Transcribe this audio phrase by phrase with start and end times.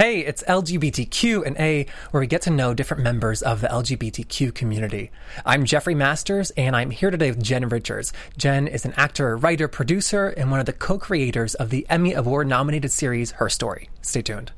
[0.00, 4.54] Hey, it's LGBTQ and A, where we get to know different members of the LGBTQ
[4.54, 5.10] community.
[5.44, 8.10] I'm Jeffrey Masters, and I'm here today with Jen Richards.
[8.38, 12.14] Jen is an actor, writer, producer, and one of the co creators of the Emmy
[12.14, 13.90] Award nominated series Her Story.
[14.00, 14.52] Stay tuned.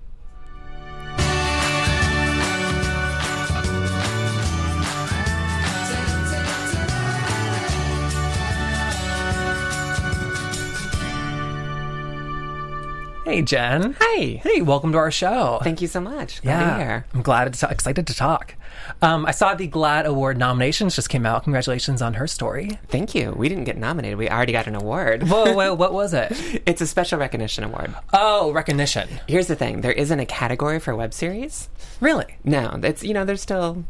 [13.32, 13.96] Hey, Jen.
[13.98, 14.42] Hey.
[14.44, 15.58] Hey, welcome to our show.
[15.62, 16.42] Thank you so much.
[16.42, 17.06] Glad to be here.
[17.14, 18.56] I'm glad, to, excited to talk.
[19.00, 21.44] Um, I saw the GLAAD Award nominations just came out.
[21.44, 22.78] Congratulations on her story.
[22.88, 23.32] Thank you.
[23.34, 24.18] We didn't get nominated.
[24.18, 25.22] We already got an award.
[25.30, 26.30] Whoa, whoa, what was it?
[26.66, 27.94] it's a special recognition award.
[28.12, 29.08] Oh, recognition.
[29.26, 31.70] Here's the thing: there isn't a category for web series.
[32.02, 32.36] Really?
[32.44, 33.82] No, it's you know there's still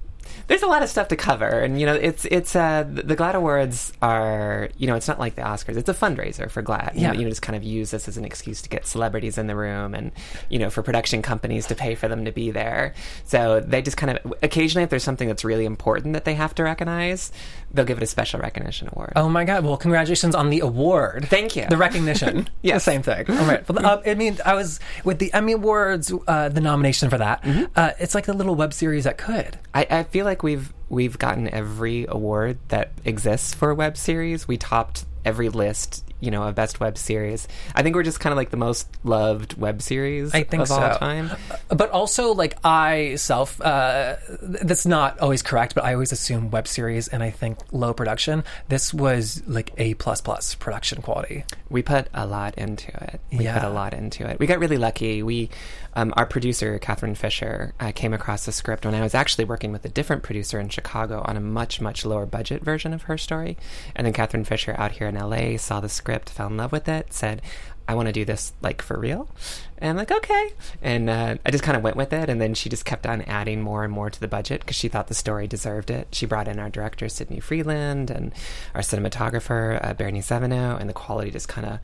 [0.46, 3.34] there's a lot of stuff to cover, and you know, it's it's uh, the GLAAD
[3.34, 5.76] Awards are you know, it's not like the Oscars.
[5.76, 6.94] It's a fundraiser for GLAAD.
[6.94, 9.38] You know, you know, just kind of use this as an excuse to get celebrities
[9.38, 10.12] in the room, and
[10.48, 12.94] you know, for production companies to pay for them to be there.
[13.24, 16.54] So they just kind of occasionally, if there's something that's really important that they have
[16.56, 17.32] to recognize,
[17.72, 19.12] they'll give it a special recognition award.
[19.16, 19.64] Oh my God!
[19.64, 21.26] Well, congratulations on the award.
[21.28, 21.66] Thank you.
[21.68, 22.48] The recognition.
[22.62, 23.30] yeah, same thing.
[23.30, 23.68] All right.
[23.68, 27.42] Well, uh, I mean, I was with the Emmy Awards, uh, the nomination for that.
[27.42, 27.64] Mm-hmm.
[27.74, 29.58] Uh, it's like a little web series that could.
[29.74, 34.46] I, I feel like we've we've gotten every award that exists for a web series.
[34.46, 37.48] We topped every list, you know, a best web series.
[37.74, 40.68] I think we're just kind of like the most loved web series I think of
[40.68, 40.80] so.
[40.80, 41.30] all time.
[41.68, 45.74] But also, like I self, uh, that's not always correct.
[45.74, 48.44] But I always assume web series, and I think low production.
[48.68, 51.44] This was like a plus plus production quality.
[51.68, 53.20] We put a lot into it.
[53.32, 53.58] We Yeah.
[53.58, 54.38] put a lot into it.
[54.38, 55.22] We got really lucky.
[55.24, 55.50] We,
[55.94, 59.72] um, our producer Catherine Fisher, uh, came across the script when I was actually working
[59.72, 63.18] with a different producer in Chicago on a much much lower budget version of her
[63.18, 63.56] story,
[63.96, 66.88] and then Catherine Fisher out here in LA saw the script, fell in love with
[66.88, 67.42] it, said.
[67.88, 69.28] I want to do this like for real,
[69.78, 70.50] and I'm like, okay.
[70.82, 73.22] And uh, I just kind of went with it, and then she just kept on
[73.22, 76.06] adding more and more to the budget because she thought the story deserved it.
[76.12, 78.32] She brought in our director Sydney Freeland and
[78.74, 81.80] our cinematographer uh, Bernie Seveno, and the quality just kind of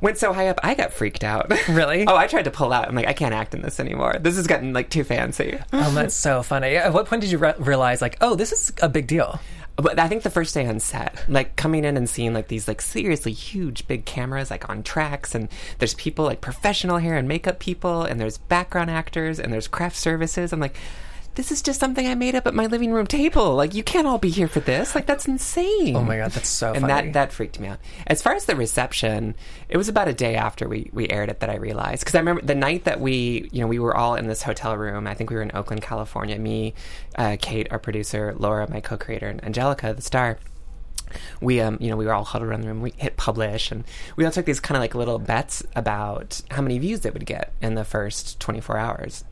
[0.00, 0.58] went so high up.
[0.62, 1.52] I got freaked out.
[1.68, 2.06] Really?
[2.06, 2.88] oh, I tried to pull out.
[2.88, 4.16] I'm like, I can't act in this anymore.
[4.20, 5.58] This has gotten like too fancy.
[5.72, 6.76] Oh, that's so funny.
[6.76, 9.38] At what point did you re- realize, like, oh, this is a big deal?
[9.80, 12.66] But I think the first day on set, like coming in and seeing like these
[12.66, 17.28] like seriously huge big cameras like on tracks, and there's people like professional hair and
[17.28, 20.52] makeup people, and there's background actors, and there's craft services.
[20.52, 20.76] I'm like,
[21.38, 23.54] this is just something I made up at my living room table.
[23.54, 24.96] Like you can't all be here for this.
[24.96, 25.94] Like that's insane.
[25.94, 26.92] Oh my God, that's so and funny.
[26.92, 27.78] that that freaked me out.
[28.08, 29.36] As far as the reception,
[29.68, 32.18] it was about a day after we we aired it that I realized because I
[32.18, 35.06] remember the night that we you know we were all in this hotel room.
[35.06, 36.36] I think we were in Oakland, California.
[36.40, 36.74] Me,
[37.14, 40.38] uh, Kate, our producer, Laura, my co-creator, and Angelica, the star
[41.40, 43.84] we um you know we were all huddled around the room we hit publish and
[44.16, 47.24] we all took these kind of like little bets about how many views it would
[47.24, 49.24] get in the first 24 hours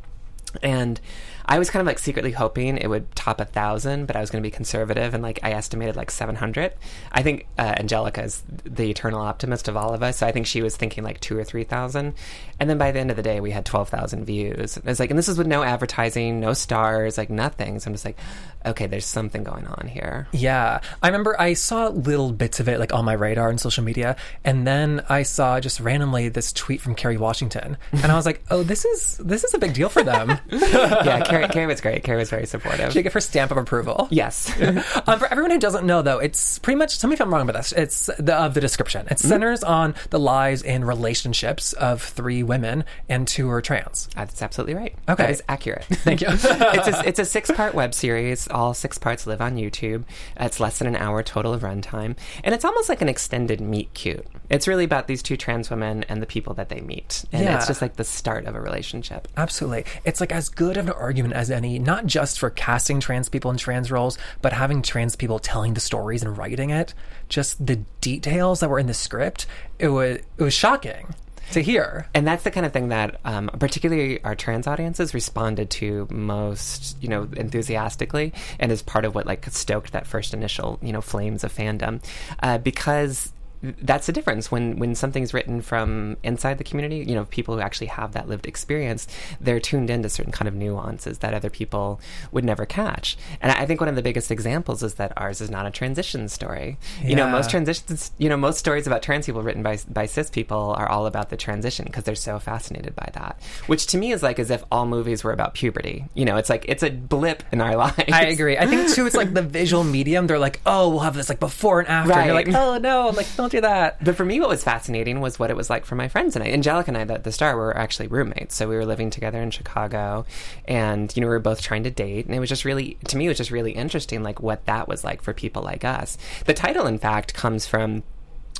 [0.62, 1.00] and
[1.46, 4.30] I was kind of like secretly hoping it would top a thousand, but I was
[4.30, 6.72] going to be conservative and like I estimated like 700.
[7.12, 10.46] I think uh, Angelica is the eternal optimist of all of us, so I think
[10.46, 12.14] she was thinking like two or three thousand.
[12.58, 14.78] And then by the end of the day, we had 12,000 views.
[14.84, 17.78] It's like, and this is with no advertising, no stars, like nothing.
[17.78, 18.18] So I'm just like,
[18.64, 20.26] okay, there's something going on here.
[20.32, 20.80] Yeah.
[21.02, 24.16] I remember I saw little bits of it like on my radar and social media.
[24.42, 27.76] And then I saw just randomly this tweet from Kerry Washington.
[27.92, 30.30] And I was like, oh, this is this is a big deal for them.
[30.50, 32.02] yeah, Kerry, Kerry was great.
[32.04, 32.92] Kerry was very supportive.
[32.92, 34.08] She get her stamp of approval.
[34.10, 34.50] yes.
[35.06, 36.98] um, for everyone who doesn't know, though, it's pretty much.
[36.98, 37.72] Tell me if I'm wrong about this.
[37.72, 39.06] It's the of the description.
[39.10, 44.08] It centers on the lives and relationships of three women and two are trans.
[44.14, 44.94] That's absolutely right.
[45.08, 45.22] Okay.
[45.24, 45.84] That is accurate.
[45.90, 46.28] Thank you.
[46.30, 48.48] it's a, it's a six part web series.
[48.48, 50.04] All six parts live on YouTube.
[50.38, 52.16] It's less than an hour total of runtime.
[52.44, 54.26] And it's almost like an extended meet cute.
[54.48, 57.24] It's really about these two trans women and the people that they meet.
[57.32, 57.56] And Yeah.
[57.56, 59.26] it's just like the start of a relationship.
[59.36, 59.84] Absolutely.
[60.04, 63.50] It's like as good of an argument as any, not just for casting trans people
[63.50, 66.94] in trans roles, but having trans people telling the stories and writing it.
[67.28, 69.46] Just the details that were in the script,
[69.78, 71.14] it was it was shocking
[71.52, 72.08] to hear.
[72.14, 77.00] And that's the kind of thing that, um, particularly our trans audiences, responded to most,
[77.02, 81.00] you know, enthusiastically, and is part of what like stoked that first initial, you know,
[81.00, 82.02] flames of fandom,
[82.42, 84.50] uh, because that's the difference.
[84.50, 88.28] When when something's written from inside the community you know people who actually have that
[88.28, 89.06] lived experience
[89.40, 92.00] they're tuned into certain kind of nuances that other people
[92.32, 93.16] would never catch.
[93.40, 96.28] And i think one of the biggest examples is that ours is not a transition
[96.28, 96.78] story.
[97.02, 100.30] You know most transitions you know most stories about trans people written by by cis
[100.30, 104.12] people are all about the transition because they're so fascinated by that which to me
[104.12, 106.06] is like as if all movies were about puberty.
[106.14, 108.12] You know it's like it's a blip in our lives.
[108.12, 108.56] I agree.
[108.58, 110.26] I think too, it's like the visual medium.
[110.26, 112.12] They're like, oh, we'll have this like before and after.
[112.12, 114.04] And you're like, oh no, like no, told you that.
[114.04, 116.44] But for me, what was fascinating was what it was like for my friends and
[116.44, 116.48] I.
[116.48, 118.56] Angelica and I, the, the star, were actually roommates.
[118.56, 120.26] So we were living together in Chicago,
[120.64, 123.16] and you know we were both trying to date, and it was just really, to
[123.16, 126.18] me, it was just really interesting, like what that was like for people like us.
[126.46, 128.02] The title, in fact, comes from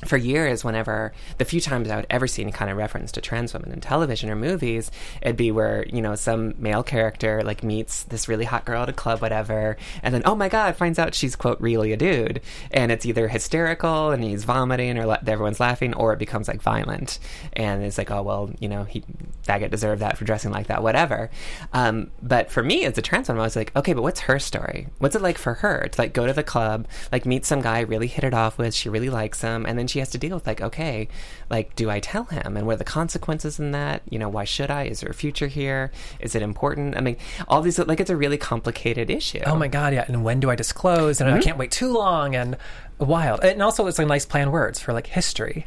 [0.04, 3.20] for years, whenever the few times I would ever see any kind of reference to
[3.20, 4.90] trans women in television or movies,
[5.22, 8.88] it'd be where, you know, some male character like meets this really hot girl at
[8.88, 12.40] a club, whatever, and then, oh my God, finds out she's, quote, really a dude.
[12.70, 16.60] And it's either hysterical and he's vomiting or la- everyone's laughing, or it becomes like
[16.60, 17.19] violent.
[17.54, 19.02] And it's like, oh, well, you know, he,
[19.44, 21.31] Daggett deserved that for dressing like that, whatever.
[21.72, 24.38] Um, but for me as a trans woman, I was like, okay, but what's her
[24.38, 24.88] story?
[24.98, 27.81] What's it like for her to like go to the club, like meet some guy,
[27.81, 30.35] really hit it off with, she really likes him, and then she has to deal
[30.37, 31.09] with like, okay,
[31.50, 32.56] like, do I tell him?
[32.56, 34.03] And what are the consequences in that?
[34.11, 34.85] You know, why should I?
[34.85, 35.91] Is there a future here?
[36.21, 36.97] Is it important?
[36.97, 37.17] I mean,
[37.49, 39.41] all these like it's a really complicated issue.
[39.47, 40.05] Oh my god, yeah.
[40.09, 41.21] And when do I disclose?
[41.21, 42.35] And I can't wait too long.
[42.35, 42.56] And
[42.99, 43.44] wild.
[43.44, 45.67] And also, it's like nice planned words for like history.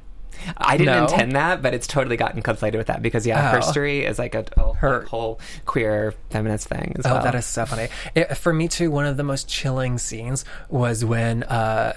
[0.55, 1.03] I didn't No.
[1.03, 3.55] intend that, but it's totally gotten conflated with that because yeah, Oh.
[3.55, 6.95] her story is like a, a Her- whole queer feminist thing.
[7.03, 7.23] Oh, well.
[7.23, 7.89] that is so funny.
[8.15, 11.91] It, for me too, one of the most chilling scenes was when uh,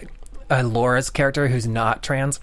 [0.53, 2.41] uh, Laura's character, who's not trans,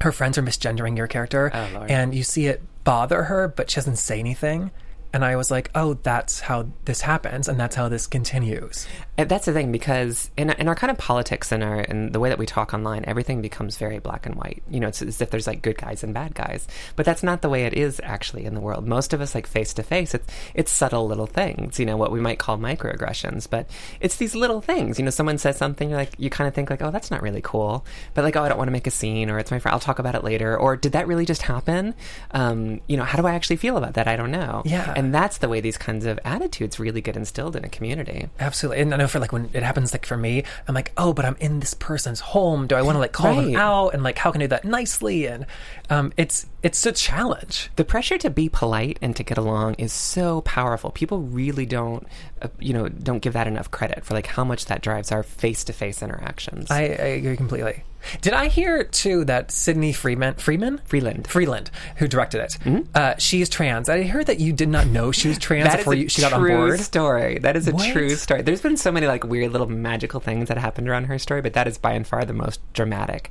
[0.00, 3.76] her friends are misgendering your character, Oh, and you see it bother her, but she
[3.76, 4.70] doesn't say anything.
[5.12, 8.86] And I was like, oh, that's how this happens, and that's how this continues.
[9.18, 12.20] And that's the thing because in in our kind of politics and our and the
[12.20, 14.62] way that we talk online, everything becomes very black and white.
[14.70, 16.66] You know, it's as if there's like good guys and bad guys,
[16.96, 18.88] but that's not the way it is actually in the world.
[18.88, 21.78] Most of us, like face to face, it's it's subtle little things.
[21.78, 23.68] You know, what we might call microaggressions, but
[24.00, 24.98] it's these little things.
[24.98, 27.20] You know, someone says something, you're like you kind of think like, oh, that's not
[27.20, 27.84] really cool,
[28.14, 29.80] but like, oh, I don't want to make a scene, or it's my friend, I'll
[29.80, 31.94] talk about it later, or did that really just happen?
[32.30, 34.08] Um, you know, how do I actually feel about that?
[34.08, 34.62] I don't know.
[34.64, 34.94] Yeah.
[35.01, 38.28] and that's the way these kinds of attitudes really get instilled in a community.
[38.38, 38.82] Absolutely.
[38.82, 41.24] And I know for like when it happens, like for me, I'm like, oh, but
[41.24, 42.66] I'm in this person's home.
[42.66, 43.94] Do I want to like call them out?
[43.94, 45.26] And like, how can I do that nicely?
[45.26, 45.46] And
[45.90, 47.70] um, it's it's a challenge.
[47.76, 50.90] the pressure to be polite and to get along is so powerful.
[50.90, 52.06] People really don't,
[52.40, 55.22] uh, you know, don't give that enough credit for like how much that drives our
[55.22, 56.70] face-to-face interactions.
[56.70, 57.82] I, I agree completely.
[58.20, 61.26] Did I hear too that Sydney Freeman, Freeman, Freeland.
[61.26, 63.88] Freeland, who directed it, uh, she's trans.
[63.88, 66.40] I heard that you did not know she was trans before you, she got on
[66.40, 66.80] true board.
[66.80, 67.38] story.
[67.38, 67.92] That is a What?
[67.92, 68.42] true story.
[68.42, 71.52] There's been so many like weird little magical things that happened around her story, but
[71.54, 73.30] that is by and far the most dramatic.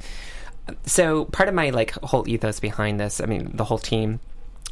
[0.86, 4.20] So part of my like whole ethos behind this, I mean, the whole team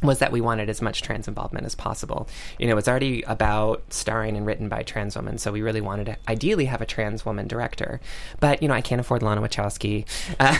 [0.02, 2.28] was that we wanted as much trans involvement as possible.
[2.58, 6.06] You know, it's already about starring and written by trans women, so we really wanted
[6.06, 8.00] to ideally have a trans woman director.
[8.40, 10.06] But you know, I can't afford Lana Wachowski.
[10.38, 10.56] Uh,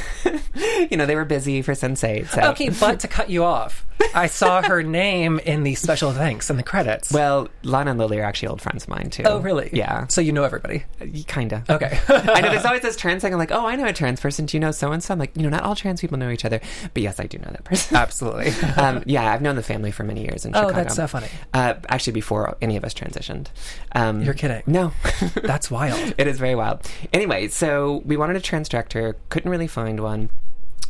[0.90, 2.28] you know, they were busy for Sense8.
[2.28, 2.42] So.
[2.50, 6.58] Okay, but to cut you off, I saw her name in the special thanks and
[6.58, 7.12] the credits.
[7.12, 9.22] Well, Lana and Lily are actually old friends of mine too.
[9.24, 9.70] oh, really?
[9.72, 10.06] Yeah.
[10.08, 10.84] So you know everybody.
[11.26, 11.64] Kinda.
[11.68, 11.98] Okay.
[12.08, 13.32] I know there's always this trans thing.
[13.32, 14.46] I'm like, oh, I know a trans person.
[14.46, 15.12] Do you know so and so?
[15.12, 16.60] I'm like, you know, not all trans people know each other,
[16.94, 17.96] but yes, I do know that person.
[17.96, 18.50] Absolutely.
[18.76, 20.74] um, yeah, I've known the family for many years in Oh, Chicago.
[20.74, 21.28] that's so funny.
[21.54, 23.46] Uh, actually, before any of us transitioned.
[23.92, 24.62] Um, You're kidding.
[24.66, 24.92] No.
[25.42, 26.14] That's wild.
[26.18, 26.86] it is very wild.
[27.12, 30.30] Anyway, so we wanted a trans director, couldn't really find one.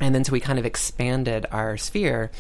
[0.01, 2.31] And then so we kind of expanded our sphere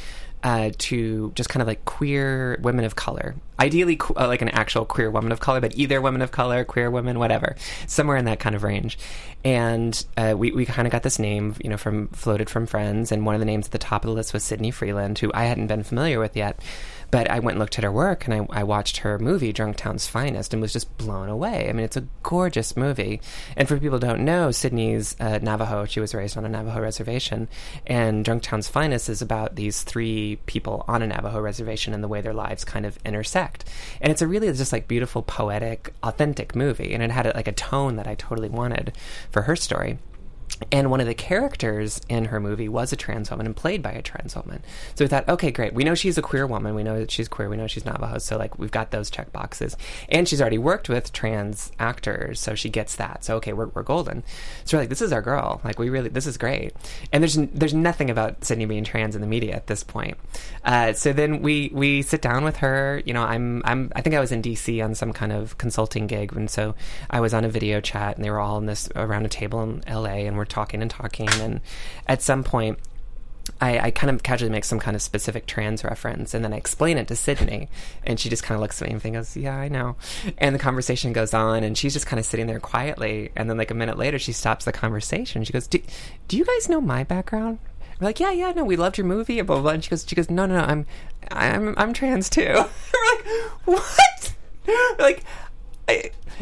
[0.42, 3.34] uh, to just kind of like queer women of color.
[3.58, 6.90] Ideally, uh, like an actual queer woman of color, but either women of color, queer
[6.90, 7.56] women, whatever,
[7.86, 8.98] somewhere in that kind of range.
[9.44, 13.12] And uh, we, we kind of got this name, you know, from floated from friends.
[13.12, 15.30] And one of the names at the top of the list was Sydney Freeland, who
[15.34, 16.58] I hadn't been familiar with yet.
[17.10, 20.06] But I went and looked at her work, and I, I watched her movie, Drunktown's
[20.06, 21.68] Finest, and was just blown away.
[21.68, 23.20] I mean, it's a gorgeous movie.
[23.56, 25.84] And for people who don't know, Sydney's uh, Navajo.
[25.86, 27.48] She was raised on a Navajo reservation.
[27.86, 32.20] And Drunktown's Finest is about these three people on a Navajo reservation and the way
[32.20, 33.64] their lives kind of intersect.
[34.00, 36.94] And it's a really just like beautiful, poetic, authentic movie.
[36.94, 38.92] And it had like a tone that I totally wanted
[39.30, 39.98] for her story.
[40.72, 43.92] And one of the characters in her movie was a trans woman and played by
[43.92, 44.62] a trans woman.
[44.94, 45.72] So we thought, okay, great.
[45.72, 46.74] We know she's a queer woman.
[46.74, 47.48] We know that she's queer.
[47.48, 48.18] We know she's Navajo.
[48.18, 49.76] So like we've got those check boxes.
[50.08, 53.24] And she's already worked with trans actors, so she gets that.
[53.24, 54.22] So okay, we're, we're golden.
[54.64, 55.60] So we're like, this is our girl.
[55.64, 56.72] Like we really, this is great.
[57.12, 60.16] And there's there's nothing about Sydney being trans in the media at this point.
[60.64, 63.02] Uh, so then we we sit down with her.
[63.04, 66.06] You know, I'm I'm I think I was in DC on some kind of consulting
[66.06, 66.74] gig, and so
[67.08, 69.62] I was on a video chat, and they were all in this around a table
[69.62, 71.60] in LA, and we're talking and talking, and
[72.06, 72.78] at some point.
[73.60, 76.56] I, I kind of casually make some kind of specific trans reference and then I
[76.56, 77.68] explain it to Sydney
[78.04, 79.96] and she just kind of looks at me and goes, Yeah, I know.
[80.38, 83.32] And the conversation goes on and she's just kind of sitting there quietly.
[83.34, 85.42] And then, like, a minute later, she stops the conversation.
[85.42, 85.80] She goes, Do,
[86.28, 87.58] do you guys know my background?
[88.00, 89.62] We're like, yeah, yeah, no, we loved your movie, blah blah.
[89.62, 89.72] blah.
[89.72, 90.86] And she goes, she goes, no, no, no, I'm,
[91.30, 92.42] I'm, I'm trans too.
[92.46, 93.26] We're like,
[93.64, 94.34] what?
[94.66, 95.22] We're like,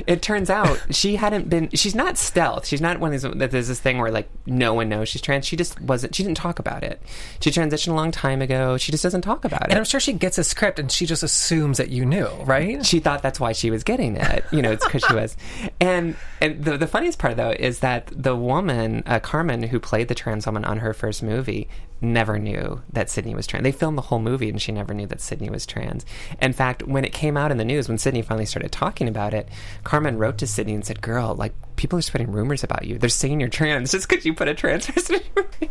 [0.07, 1.71] It turns out she hadn't been.
[1.75, 2.67] She's not stealth.
[2.67, 3.39] She's not one of these.
[3.39, 5.47] That there's this thing where like no one knows she's trans.
[5.47, 6.15] She just wasn't.
[6.15, 7.03] She didn't talk about it.
[7.41, 8.77] She transitioned a long time ago.
[8.77, 9.71] She just doesn't talk about it.
[9.71, 12.85] And I'm sure she gets a script and she just assumes that you knew, right?
[12.87, 14.45] she thought that's why she was getting it.
[14.53, 15.37] You know, it's because she was.
[15.81, 20.09] And and the the funniest part though is that the woman, uh, Carmen, who played
[20.09, 21.69] the trans woman on her first movie,
[22.01, 23.65] never knew that Sydney was trans.
[23.65, 26.05] They filmed the whole movie and she never knew that Sydney was trans.
[26.41, 29.35] In fact, when it came out in the news, when Sydney finally started talking about
[29.35, 29.49] it,
[29.85, 32.99] Carmen wrote to Sydney and said, "Girl, like people are spreading rumors about you.
[32.99, 35.71] They're saying you're trans just because you put a trans person in your movie."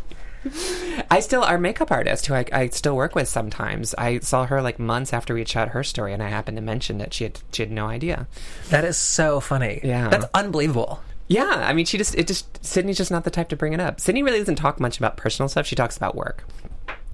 [1.12, 4.62] I still, our makeup artist, who I, I still work with sometimes, I saw her
[4.62, 7.40] like months after we shot her story, and I happened to mention that she had
[7.52, 8.28] she had no idea.
[8.70, 9.82] That is so funny.
[9.84, 10.10] Yeah.
[10.10, 11.02] That's unbelievable.
[11.28, 13.80] Yeah, I mean, she just it just Sydney's just not the type to bring it
[13.80, 14.00] up.
[14.00, 15.66] Sydney really doesn't talk much about personal stuff.
[15.66, 16.46] She talks about work.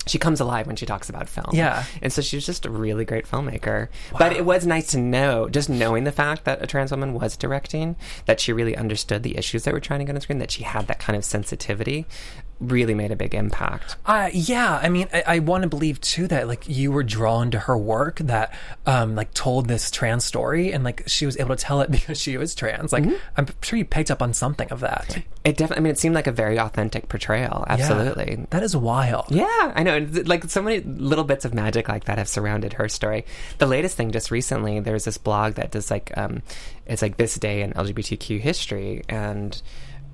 [0.06, 1.52] She comes alive when she talks about film.
[1.54, 1.86] Yeah.
[2.02, 3.88] And so she's just a really great filmmaker.
[4.18, 7.38] But it was nice to know, just knowing the fact that a trans woman was
[7.38, 10.52] directing, that she really understood the issues that were trying to get on screen, that
[10.52, 12.06] she had that kind of sensitivity,
[12.60, 13.96] really made a big impact.
[14.06, 17.52] Uh, yeah, I mean, I, I want to believe too that like you were drawn
[17.52, 18.54] to her work that
[18.86, 22.20] um, like told this trans story, and like she was able to tell it because
[22.20, 22.94] she was trans.
[22.94, 23.06] Like
[23.38, 25.24] I'm sure you picked up on something of that.
[25.44, 27.66] It definitely, I mean, it seemed like a very authentic portrayal.
[27.68, 28.38] Absolutely.
[28.40, 29.26] Yeah, that is wild.
[29.30, 30.08] Yeah, I know.
[30.26, 33.26] Like so many little bits of magic like that have surrounded her story.
[33.58, 36.44] The latest thing, just recently, there's this blog that does like, um,
[36.86, 39.62] it's like this day in LGBTQ history, and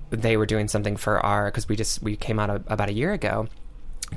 [0.10, 2.94] they were doing something for our because we just we came out a, about a
[2.94, 3.48] year ago.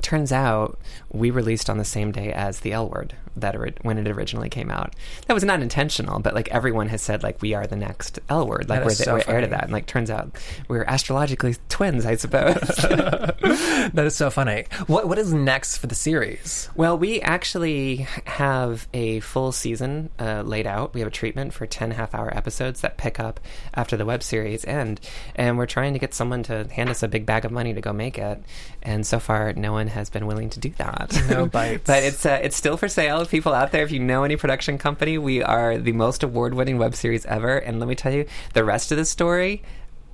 [0.01, 0.79] Turns out
[1.11, 4.49] we released on the same day as the L Word that ori- when it originally
[4.49, 4.95] came out.
[5.27, 8.47] That was not intentional, but like everyone has said, like we are the next L
[8.47, 9.63] Word, like we're, the, so we're heir to that.
[9.63, 12.57] And like turns out we're astrologically twins, I suppose.
[13.93, 14.65] That is so funny.
[14.87, 16.69] What what is next for the series?
[16.75, 20.93] Well, we actually have a full season uh, laid out.
[20.93, 23.39] We have a treatment for 10 half hour episodes that pick up
[23.73, 25.01] after the web series end.
[25.35, 27.81] And we're trying to get someone to hand us a big bag of money to
[27.81, 28.41] go make it.
[28.81, 31.15] And so far, no one has been willing to do that.
[31.29, 31.83] No bites.
[31.85, 33.25] but it's, uh, it's still for sale.
[33.25, 36.77] People out there, if you know any production company, we are the most award winning
[36.77, 37.57] web series ever.
[37.57, 39.61] And let me tell you, the rest of the story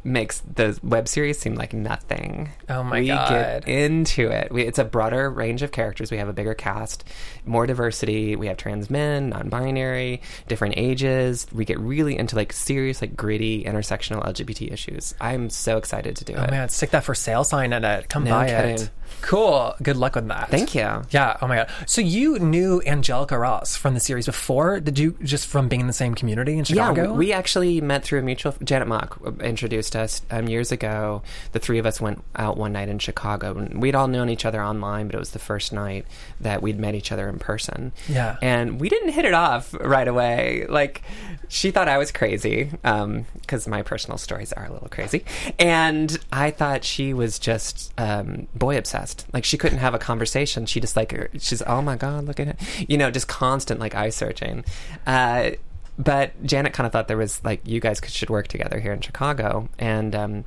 [0.02, 2.48] makes the web series seem like nothing.
[2.70, 3.30] Oh my we God.
[3.66, 4.50] get into it.
[4.50, 6.10] We, it's a broader range of characters.
[6.10, 7.04] We have a bigger cast,
[7.46, 8.38] more diversity.
[8.38, 11.48] We have trans men, non-binary, different ages.
[11.52, 15.16] We get really into like serious, like gritty, intersectional LGBT issues.
[15.20, 16.40] I'm so excited to do it.
[16.40, 16.52] Oh it.
[16.52, 18.08] man, stick that for sale sign at it.
[18.08, 18.76] Come No buy kidding.
[18.76, 18.90] it.
[19.22, 19.76] Cool.
[19.84, 20.50] Good luck with that.
[20.50, 21.04] Thank you.
[21.12, 21.38] Yeah.
[21.42, 21.70] Oh my god.
[21.86, 24.80] So you knew Angelica Ross from the series before?
[24.80, 27.04] Did you just from being in the same community in Chicago?
[27.04, 28.54] Yeah, we actually met through a mutual.
[28.64, 31.22] Janet Mock introduced us um, years ago.
[31.52, 34.46] The three of us went out one night in Chicago, and we'd all known each
[34.46, 36.06] other online, but it was the first night
[36.40, 37.92] that we'd met each other in person.
[38.08, 38.38] Yeah.
[38.42, 40.66] and we didn't hit it off right away.
[40.68, 41.02] Like
[41.48, 45.26] she thought I was crazy because my personal stories are a little crazy,
[45.58, 48.99] and I thought she was just um, boy obsessed.
[49.34, 50.66] Like she couldn't have a conversation.
[50.66, 53.96] She just like she's oh my god, look at it, you know, just constant like
[53.96, 54.64] eye searching.
[55.06, 55.52] Uh,
[56.00, 58.94] but Janet kind of thought there was like you guys could, should work together here
[58.94, 60.46] in Chicago, and um,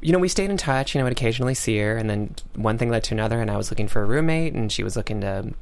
[0.00, 0.94] you know we stayed in touch.
[0.94, 3.58] You know, would occasionally see her, and then one thing led to another, and I
[3.58, 5.52] was looking for a roommate, and she was looking to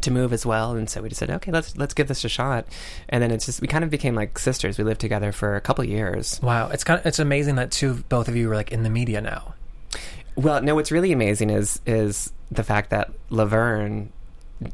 [0.00, 2.28] to move as well, and so we just said, okay, let's let's give this a
[2.28, 2.66] shot,
[3.08, 4.78] and then it's just we kind of became like sisters.
[4.78, 6.38] We lived together for a couple years.
[6.40, 8.90] Wow, it's kind of it's amazing that two both of you are like in the
[8.90, 9.54] media now.
[10.38, 14.12] Well, no, what's really amazing is is the fact that Laverne,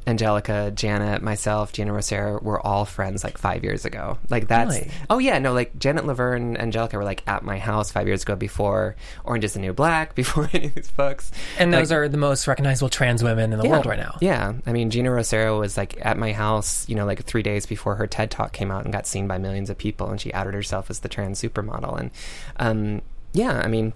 [0.07, 4.19] Angelica, Janet, myself, Geena Rocero were all friends like five years ago.
[4.29, 4.91] Like that's Really?
[5.09, 8.37] oh yeah, no, like Janet Laverne, Angelica were like at my house five years ago
[8.37, 8.95] before
[9.25, 11.33] Orange is the New Black, before any of these books.
[11.59, 14.19] And Like, those are the most recognizable trans women in the yeah, world right now.
[14.21, 17.65] Yeah, I mean Geena Rocero was like at my house, you know, like three days
[17.65, 20.31] before her TED talk came out and got seen by millions of people, and she
[20.35, 21.99] outed herself as the trans supermodel.
[21.99, 22.11] And
[22.59, 23.03] um,
[23.33, 23.95] yeah, I mean.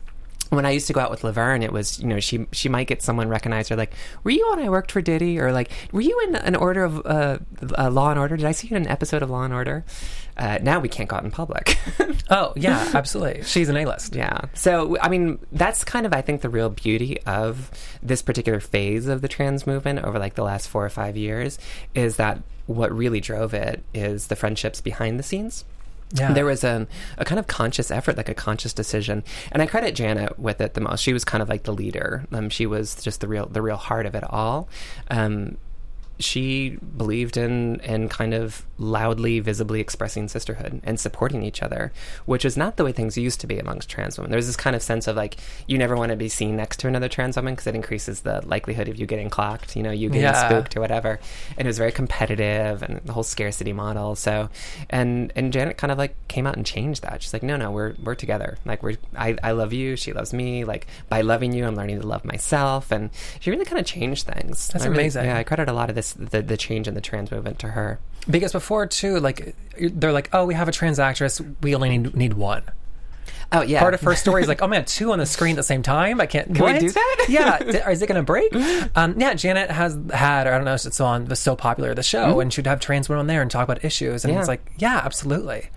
[0.50, 2.86] When I used to go out with Laverne, it was you know she she might
[2.86, 6.00] get someone recognize her like were you on I worked for Diddy or like were
[6.00, 7.38] you in an order of uh,
[7.76, 8.36] uh, Law and Order?
[8.36, 9.84] Did I see you in an episode of Law and Order?
[10.38, 11.76] Uh, now we can't go out in public.
[12.30, 13.42] Oh yeah, absolutely.
[13.42, 14.14] She's an A list.
[14.14, 14.42] Yeah.
[14.52, 17.70] So, I mean, that's kind of, I think, the real beauty of
[18.02, 21.58] this particular phase of the trans movement over like the last four or five years
[21.94, 25.64] is that what really drove it is the friendships behind the scenes.
[26.12, 26.32] Yeah.
[26.32, 26.86] There was a,
[27.18, 29.22] a kind of conscious effort, like a conscious decision,
[29.52, 31.00] and I credit Janet with it the most.
[31.00, 32.24] She was kind of like the leader.
[32.32, 34.68] Um, she was just the real, the real heart of it all.
[35.10, 35.58] Um,
[36.18, 41.92] she believed in in kind of loudly, visibly expressing sisterhood and supporting each other,
[42.26, 44.30] which is not the way things used to be amongst trans women.
[44.30, 46.88] There's this kind of sense of like you never want to be seen next to
[46.88, 50.08] another trans woman because it increases the likelihood of you getting clocked, you know, you
[50.08, 50.48] getting Yeah.
[50.48, 51.18] spooked or whatever.
[51.56, 54.14] And it was very competitive and the whole scarcity model.
[54.16, 54.48] So,
[54.90, 57.22] and and Janet kind of like came out and changed that.
[57.22, 58.58] She's like, no, no, we're we're together.
[58.64, 60.64] Like we're I, I love you, she loves me.
[60.64, 62.92] Like by loving you, I'm learning to love myself.
[62.92, 63.10] And
[63.40, 64.68] she really kind of changed things.
[64.68, 65.24] That's really- amazing.
[65.26, 67.68] yeah, I credit a lot of this the, the change in the trans movement to
[67.68, 67.98] her.
[68.28, 72.14] Because before too, like they're like, oh, we have a trans actress, we only need,
[72.14, 72.62] need one.
[73.50, 75.56] Oh yeah, Part of her story is like, oh man, two on the screen at
[75.56, 76.20] the same time.
[76.20, 76.48] I can't.
[76.54, 76.80] Can we what?
[76.80, 77.26] do that?
[77.30, 77.88] yeah.
[77.88, 78.54] Is it going to break?
[78.94, 79.32] Um, yeah.
[79.32, 82.40] Janet has had, or I don't know, if it's on was so popular the show,
[82.40, 84.36] and she'd have trans women on there and talk about issues, and Mm-hmm.
[84.36, 84.40] Yeah.
[84.40, 85.70] it's like, yeah, absolutely.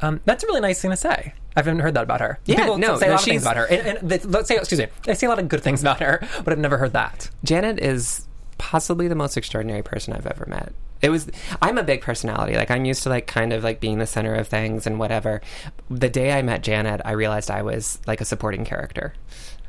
[0.00, 1.34] Um, that's a really nice thing to say.
[1.56, 2.38] I haven't heard that about her.
[2.46, 4.46] Yeah, People no, say a lot of things she's- about her, and, and they, let's
[4.48, 6.78] say, excuse me, they say a lot of good things about her, but I've never
[6.78, 7.28] heard that.
[7.42, 8.27] Janet is
[8.58, 10.72] possibly the most extraordinary person I've ever met.
[11.00, 11.30] It was
[11.62, 12.56] I'm a big personality.
[12.56, 15.40] Like I'm used to like kind of like being the center of things and whatever.
[15.88, 19.14] The day I met Janet, I realized I was like a supporting character.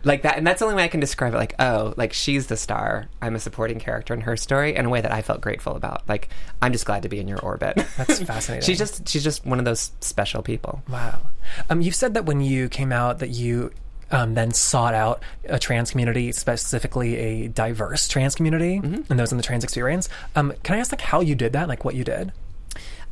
[0.03, 2.47] Like that and that's the only way I can describe it like oh, like she's
[2.47, 3.09] the star.
[3.21, 6.07] I'm a supporting character in her story in a way that I felt grateful about.
[6.09, 6.29] Like
[6.61, 7.75] I'm just glad to be in your orbit.
[7.97, 8.65] That's fascinating.
[8.65, 10.81] she's just she's just one of those special people.
[10.89, 11.21] Wow.
[11.69, 13.71] Um, you've said that when you came out that you
[14.11, 18.77] um, then sought out a trans community, specifically a diverse trans community,
[19.09, 20.09] and those in the trans experience.
[20.35, 22.31] Um, can I ask like how you did that, like what you did?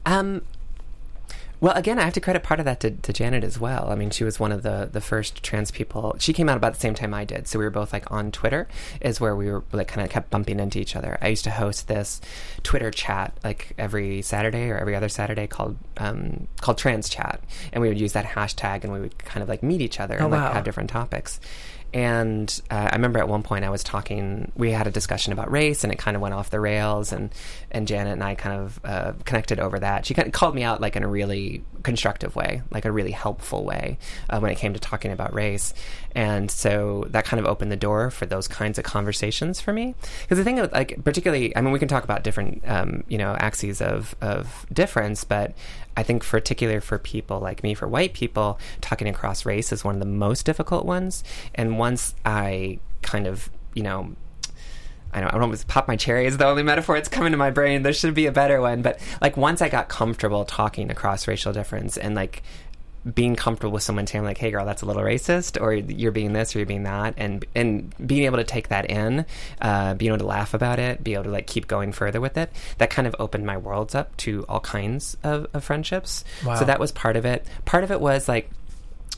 [0.05, 0.41] Um,
[1.59, 3.89] well, again, I have to credit part of that to, to Janet as well.
[3.89, 6.15] I mean, she was one of the, the first trans people.
[6.19, 8.31] She came out about the same time I did, so we were both like on
[8.31, 8.67] Twitter,
[9.01, 11.17] is where we were like kind of kept bumping into each other.
[11.21, 12.21] I used to host this
[12.63, 17.41] Twitter chat like every Saturday or every other Saturday called um, called Trans Chat,
[17.73, 20.15] and we would use that hashtag and we would kind of like meet each other
[20.15, 20.45] and wow.
[20.45, 21.39] like have different topics.
[21.93, 24.51] And uh, I remember at one point I was talking.
[24.55, 27.11] We had a discussion about race, and it kind of went off the rails.
[27.11, 27.31] And
[27.71, 30.05] and Janet and I kind of uh, connected over that.
[30.05, 33.11] She kind of called me out like in a really constructive way, like a really
[33.11, 33.97] helpful way
[34.29, 35.73] uh, when it came to talking about race.
[36.13, 39.95] And so that kind of opened the door for those kinds of conversations for me.
[40.23, 43.35] Because the thing, like particularly, I mean, we can talk about different, um, you know,
[43.39, 45.53] axes of of difference, but
[45.97, 49.95] I think particular for people like me, for white people, talking across race is one
[49.95, 51.23] of the most difficult ones.
[51.55, 54.15] And once I kind of, you know,
[55.11, 57.49] I don't, I don't pop my cherry is the only metaphor that's coming to my
[57.49, 57.81] brain.
[57.81, 58.83] There should be a better one.
[58.83, 62.43] But like once I got comfortable talking across racial difference and like
[63.13, 66.33] being comfortable with someone saying like, "Hey, girl, that's a little racist," or "You're being
[66.33, 69.25] this," or "You're being that," and and being able to take that in,
[69.61, 72.37] uh, being able to laugh about it, be able to like keep going further with
[72.37, 76.23] it, that kind of opened my worlds up to all kinds of, of friendships.
[76.45, 76.55] Wow.
[76.55, 77.45] So that was part of it.
[77.65, 78.49] Part of it was like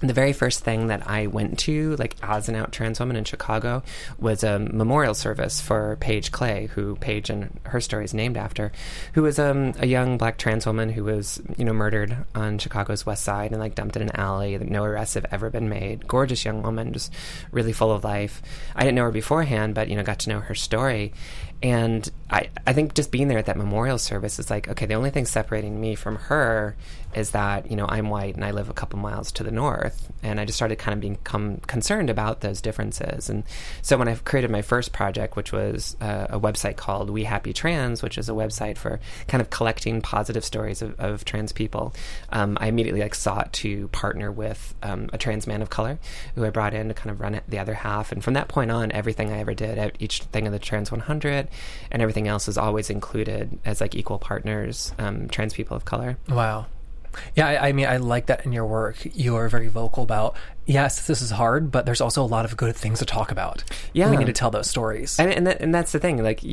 [0.01, 3.25] the very first thing that I went to, like as an out trans woman in
[3.25, 3.83] Chicago,
[4.17, 8.71] was a memorial service for Paige Clay, who Paige and her story is named after,
[9.13, 13.05] who was um, a young black trans woman who was, you know, murdered on Chicago's
[13.05, 14.57] west side and like dumped in an alley.
[14.57, 16.07] No arrests have ever been made.
[16.07, 17.13] Gorgeous young woman, just
[17.51, 18.41] really full of life.
[18.75, 21.13] I didn't know her beforehand, but you know, got to know her story.
[21.61, 24.93] And I, I think just being there at that memorial service is like, okay, the
[24.93, 26.75] only thing separating me from her
[27.13, 30.11] is that, you know, I'm white and I live a couple miles to the north.
[30.21, 33.29] And I just started kind of become concerned about those differences.
[33.29, 33.43] And
[33.81, 37.51] so when I created my first project, which was uh, a website called We Happy
[37.51, 41.93] Trans, which is a website for kind of collecting positive stories of, of trans people,
[42.31, 45.97] um, I immediately like sought to partner with um, a trans man of color
[46.35, 48.11] who I brought in to kind of run it, the other half.
[48.11, 50.91] And from that point on, everything I ever did, at each thing of the Trans
[50.91, 51.48] 100
[51.91, 56.17] and everything else is always included as like equal partners, um, trans people of color.
[56.29, 56.67] Wow.
[57.35, 58.97] Yeah, I, I mean, I like that in your work.
[59.15, 60.35] You are very vocal about,
[60.65, 63.63] yes, this is hard, but there's also a lot of good things to talk about.
[63.93, 64.09] Yeah.
[64.09, 65.19] We need to tell those stories.
[65.19, 66.43] And and, that, and that's the thing, like.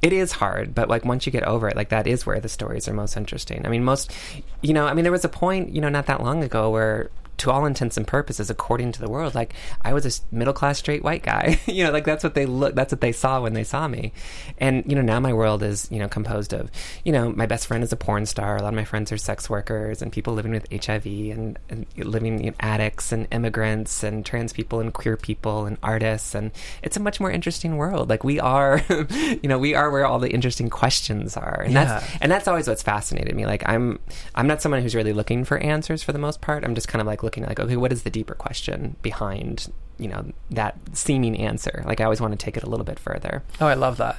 [0.00, 2.48] It is hard, but like once you get over it, like that is where the
[2.48, 3.66] stories are most interesting.
[3.66, 4.12] I mean, most,
[4.60, 7.10] you know, I mean, there was a point, you know, not that long ago where,
[7.38, 10.78] to all intents and purposes, according to the world, like I was a middle class
[10.78, 11.60] straight white guy.
[11.66, 14.12] you know, like that's what they look, that's what they saw when they saw me.
[14.58, 16.70] And you know, now my world is you know composed of,
[17.04, 18.56] you know, my best friend is a porn star.
[18.56, 21.86] A lot of my friends are sex workers and people living with HIV and, and
[21.96, 26.34] living in addicts and immigrants and trans people and queer people and artists.
[26.34, 26.50] And
[26.82, 28.08] it's a much more interesting world.
[28.08, 31.62] Like we are, you know, we are where all the interesting questions are.
[31.62, 33.46] And that's and that's always what's fascinated me.
[33.46, 34.00] Like I'm
[34.34, 36.64] I'm not someone who's really looking for answers for the most part.
[36.64, 39.70] I'm just kind of like looking at like, okay, what is the deeper question behind,
[39.98, 41.82] you know, that seeming answer?
[41.86, 43.42] Like I always want to take it a little bit further.
[43.60, 44.16] oh, I love that.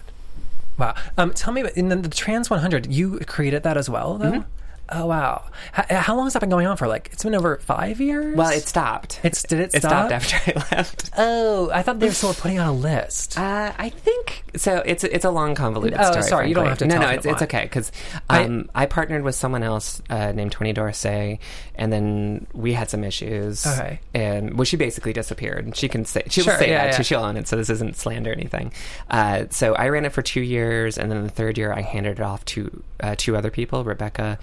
[0.77, 0.95] Wow.
[1.17, 4.45] Um, tell me, about- in the, the Trans 100, you created that as well, though?
[4.91, 5.43] Oh wow!
[5.77, 6.87] H- how long has that been going on for?
[6.87, 8.35] Like it's been over five years.
[8.35, 9.19] Well, it stopped.
[9.21, 10.09] It's did it, It stop?
[10.09, 11.11] stopped after I left.
[11.15, 13.37] Oh, I thought they were still putting out a list.
[13.37, 14.81] Uh, I think so.
[14.83, 16.23] It's it's a long convoluted Oh, story.
[16.23, 17.91] sorry, you don't have to No, no, it's it's okay because
[18.31, 21.37] I- um, I, partnered with someone else uh, named Toni D'orsay,
[21.79, 23.65] and then we had some issues.
[23.65, 24.01] Okay.
[24.13, 25.65] And well, she basically disappeared.
[25.65, 26.91] And she can say she'll Sure, say yeah, that.
[26.91, 26.97] yeah.
[26.97, 27.47] She, she'll own it.
[27.47, 28.71] So this isn't slander or anything.
[29.09, 32.19] Uh, so I ran it for two years, and then the third year I handed
[32.19, 34.37] it off to uh, two other people, Rebecca.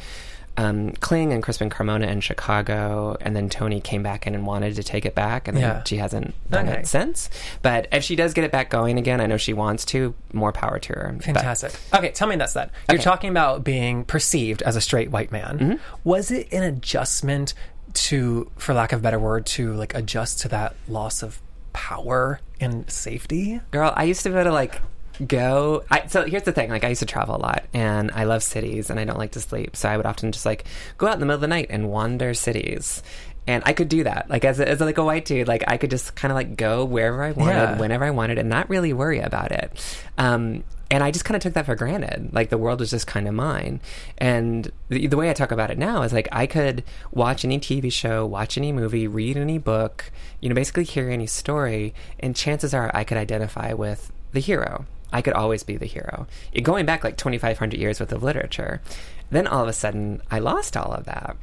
[0.58, 4.74] Um, Kling and Crispin Carmona in Chicago, and then Toni came back in and wanted
[4.76, 5.82] to take it back, and then Yeah.
[5.84, 6.78] she hasn't done Okay.
[6.80, 7.28] it since.
[7.60, 10.14] But if she does get it back going again, I know she wants to.
[10.32, 11.12] More power to her.
[11.16, 11.72] But- Fantastic.
[11.94, 12.70] okay, tell me this then.
[12.88, 13.04] You're Okay.
[13.04, 15.58] talking about being perceived as a straight white man.
[15.58, 15.74] Mm-hmm.
[16.04, 17.52] Was it an adjustment
[17.94, 21.40] to, for lack of a better word, to like adjust to that loss of
[21.74, 23.60] power and safety?
[23.72, 24.80] Girl, I used to able to like
[25.26, 25.84] go.
[25.90, 28.42] I, so here's the thing: like I used to travel a lot, and I love
[28.42, 29.76] cities, and I don't like to sleep.
[29.76, 30.64] So I would often just like
[30.98, 33.02] go out in the middle of the night and wander cities.
[33.48, 35.76] And I could do that, like as, a, as like a white dude, like I
[35.76, 37.78] could just kind of like go wherever I wanted, Yeah.
[37.78, 39.98] whenever I wanted, and not really worry about it.
[40.18, 42.30] Um, and I just kind of took that for granted.
[42.32, 43.80] Like the world was just kind of mine.
[44.18, 47.60] And the, the way I talk about it now is like I could watch any
[47.60, 52.34] TV show, watch any movie, read any book, you know, basically hear any story, and
[52.34, 54.86] chances are I could identify with the hero.
[55.16, 56.26] I could always be the hero.
[56.62, 58.82] Going back like 2,500 years worth of literature.
[59.30, 61.36] Then all of a sudden, I lost all of that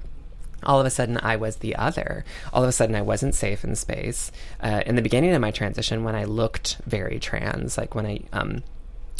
[0.65, 2.23] all of a sudden I was the other.
[2.53, 4.31] All of a sudden I wasn't safe in space.
[4.61, 8.21] Uh, in the beginning of my transition, when I looked very trans, like when I
[8.31, 8.63] um,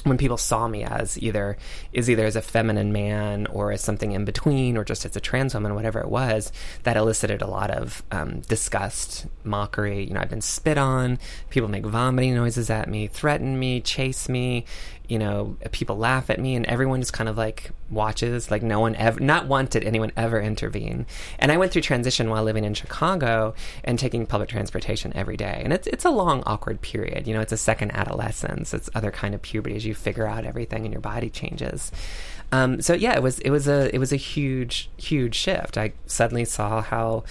[0.04, 1.58] when people saw me as either
[1.94, 5.22] is either as a feminine man or as something in between or just as a
[5.22, 6.52] trans woman, whatever it was,
[6.84, 10.04] that elicited a lot of um, disgust, mockery.
[10.04, 11.20] You know, I've been spit on.
[11.50, 14.66] People make vomiting noises at me, threaten me, chase me.
[15.08, 18.50] You know, people laugh at me, and everyone just kind of like watches.
[18.50, 21.06] Like no one ever, not once did anyone ever intervene.
[21.40, 25.62] And I went through transition while living in Chicago and taking public transportation every day.
[25.64, 27.28] And it's it's a long, awkward period.
[27.28, 28.74] You know, it's a second adolescence.
[28.74, 31.92] It's other kind of puberty as you figure out everything and your body changes.
[32.52, 35.78] Um, so yeah, it was it was a it was a huge huge shift.
[35.78, 37.24] I suddenly saw how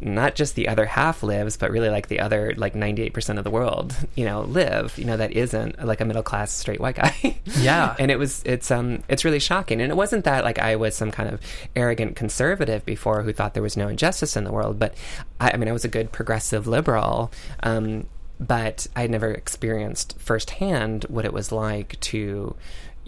[0.00, 3.38] not just the other half lives, but really like the other like ninety eight percent
[3.38, 4.96] of the world, you know, live.
[4.98, 7.40] You know, that isn't like a middle class straight white guy.
[7.58, 7.96] Yeah.
[7.98, 9.80] and it was it's um it's really shocking.
[9.80, 11.40] And it wasn't that like I was some kind of
[11.74, 14.94] arrogant conservative before who thought there was no injustice in the world, but
[15.40, 17.32] I, I mean I was a good progressive liberal.
[17.62, 18.06] Um,
[18.40, 22.54] but I never experienced firsthand what it was like to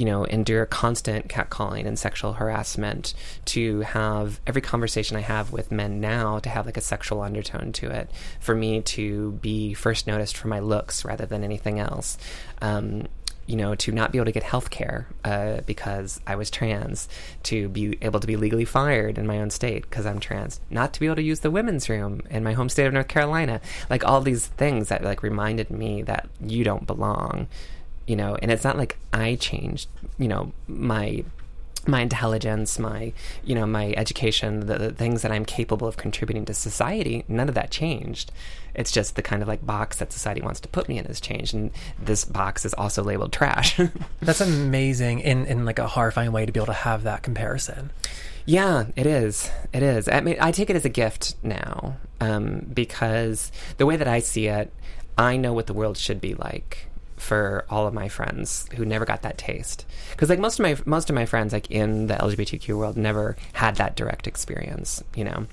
[0.00, 3.12] you know, endure constant catcalling and sexual harassment,
[3.44, 7.72] to have every conversation I have with men now to have like a sexual undertone
[7.72, 8.10] to it,
[8.40, 12.16] for me to be first noticed for my looks rather than anything else.
[12.62, 13.08] Um,
[13.46, 17.06] you know, to not be able to get health care uh, because I was trans,
[17.42, 20.94] to be able to be legally fired in my own state because I'm trans, not
[20.94, 23.60] to be able to use the women's room in my home state of North Carolina,
[23.90, 27.48] like all these things that like reminded me that you don't belong
[28.10, 31.22] you know and it's not like i changed you know my
[31.86, 33.12] my intelligence my
[33.44, 37.48] you know my education the, the things that i'm capable of contributing to society none
[37.48, 38.32] of that changed
[38.74, 41.20] it's just the kind of like box that society wants to put me in has
[41.20, 41.70] changed and
[42.02, 43.80] this box is also labeled trash
[44.20, 47.90] That's amazing in, in like a horrifying way to be able to have that comparison.
[48.46, 49.50] Yeah, it is.
[49.72, 50.08] It is.
[50.08, 54.20] I mean, I take it as a gift now um, because the way that I
[54.20, 54.72] see it,
[55.16, 56.89] I know what the world should be like
[57.20, 59.86] for all of my friends who never got that taste.
[60.10, 63.36] Because like most of my most of my friends, like in the LGBTQ world, never
[63.52, 65.02] had that direct experience.
[65.14, 65.46] You know.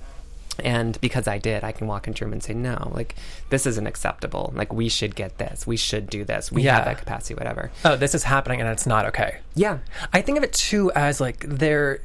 [0.63, 3.13] And because I did, I can walk into a room and say, no, like,
[3.51, 4.51] this isn't acceptable.
[4.55, 5.67] Like, we should get this.
[5.67, 6.51] We should do this.
[6.51, 6.77] We Yeah.
[6.77, 7.69] have that capacity, whatever.
[7.85, 9.37] Oh, this is happening and it's not okay.
[9.53, 9.77] Yeah.
[10.13, 11.99] I think of it too as like there.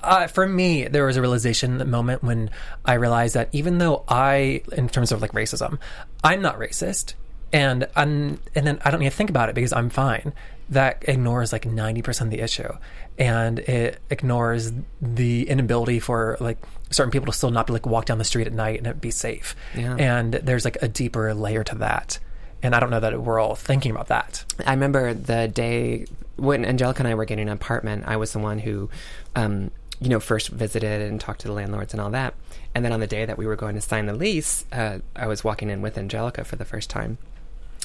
[0.00, 2.50] Uh, for me, there was a realization moment when
[2.84, 5.78] I realized that even though I, in terms of like racism,
[6.22, 7.14] I'm not racist,
[7.56, 10.32] and I'm, and then I don't need to think about it because I'm fine.
[10.68, 12.72] That ignores like ninety percent of the issue,
[13.18, 16.58] and it ignores the inability for like
[16.90, 19.00] certain people to still not be like walk down the street at night and it
[19.00, 19.54] be safe.
[19.76, 19.96] Yeah.
[19.96, 22.18] And there's like a deeper layer to that,
[22.62, 24.44] and I don't know that we're all thinking about that.
[24.66, 28.04] I remember the day when Angelica and I were getting an apartment.
[28.06, 28.90] I was the one who,
[29.34, 32.34] um, you know, first visited and talked to the landlords and all that.
[32.74, 35.28] And then on the day that we were going to sign the lease, uh, I
[35.28, 37.16] was walking in with Angelica for the first time.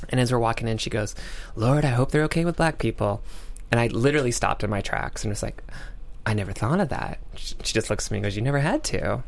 [0.10, 1.16] And as we're walking in, she goes,
[1.56, 3.22] "Lord, I hope they're okay with black people."
[3.72, 5.64] And I literally stopped in my tracks and was like,
[6.26, 8.84] "I never thought of that." She just looks at me and goes, "You never had
[8.86, 9.24] to."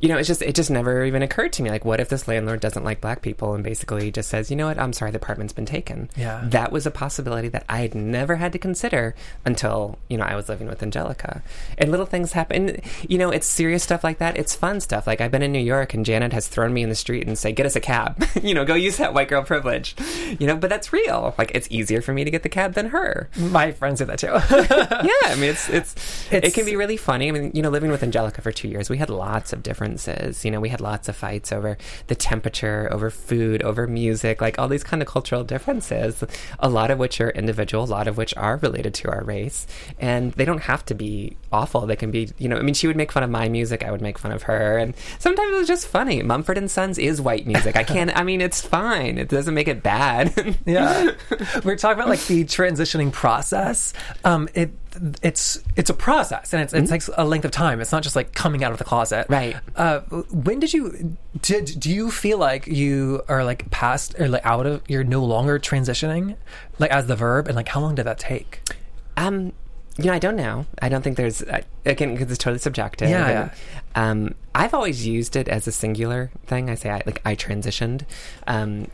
[0.00, 1.70] You know, it's just it just never even occurred to me.
[1.70, 4.66] Like, what if this landlord doesn't like black people and basically just says, you know
[4.66, 6.08] what, I'm sorry, the apartment's been taken.
[6.16, 6.40] Yeah.
[6.44, 10.34] that was a possibility that I had never had to consider until you know I
[10.36, 11.42] was living with Angelica.
[11.78, 12.80] And little things happen.
[13.08, 14.36] You know, it's serious stuff like that.
[14.36, 15.06] It's fun stuff.
[15.06, 17.36] Like I've been in New York and Janet has thrown me in the street and
[17.38, 18.24] say, get us a cab.
[18.42, 19.94] you know, go use that white girl privilege.
[20.38, 21.34] You know, but that's real.
[21.38, 23.28] Like it's easier for me to get the cab than her.
[23.36, 24.26] My friends do that too.
[24.50, 25.94] yeah, I mean, it's, it's
[26.32, 27.28] It's- it can be really funny.
[27.28, 30.44] I mean, you know, living with Angelica for two years, we had lots of differences.
[30.44, 34.58] You know, we had lots of fights over the temperature, over food, over music, like
[34.58, 36.22] all these kind of cultural differences.
[36.58, 39.66] A lot of which are individual, a lot of which are related to our race,
[39.98, 41.86] and they don't have to be awful.
[41.86, 43.90] They can be, you know, I mean, she would make fun of my music, I
[43.90, 46.22] would make fun of her, and sometimes it was just funny.
[46.22, 47.76] Mumford and Sons is white music.
[47.76, 48.16] I can't.
[48.16, 49.18] I mean, it's fine.
[49.18, 50.56] It doesn't make it bad.
[50.66, 51.12] yeah
[51.64, 53.92] we're talking about like the transitioning process
[54.24, 54.70] um it
[55.22, 58.16] it's it's a process and it's, it takes a length of time it's not just
[58.16, 59.56] like coming out of the closet Right.
[59.76, 64.44] uh when did you did do you feel like you are like past or like
[64.44, 66.36] out of you're no longer transitioning
[66.78, 68.60] like as the verb and like how long did that take
[69.16, 69.52] Um,
[70.00, 70.64] you know, I don't know.
[70.80, 73.10] I don't think there's I- again because it's totally subjective.
[73.10, 73.50] Yeah,
[73.96, 76.70] And, Um, I've always used it as a singular thing.
[76.70, 78.02] I say I, like I transitioned,
[78.46, 78.86] um,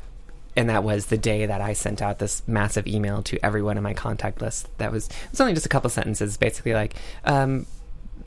[0.56, 3.82] and that was the day that I sent out this massive email to everyone in
[3.82, 4.68] my contact list.
[4.78, 6.94] That was it's only just a couple sentences, basically like.
[7.24, 7.66] Um,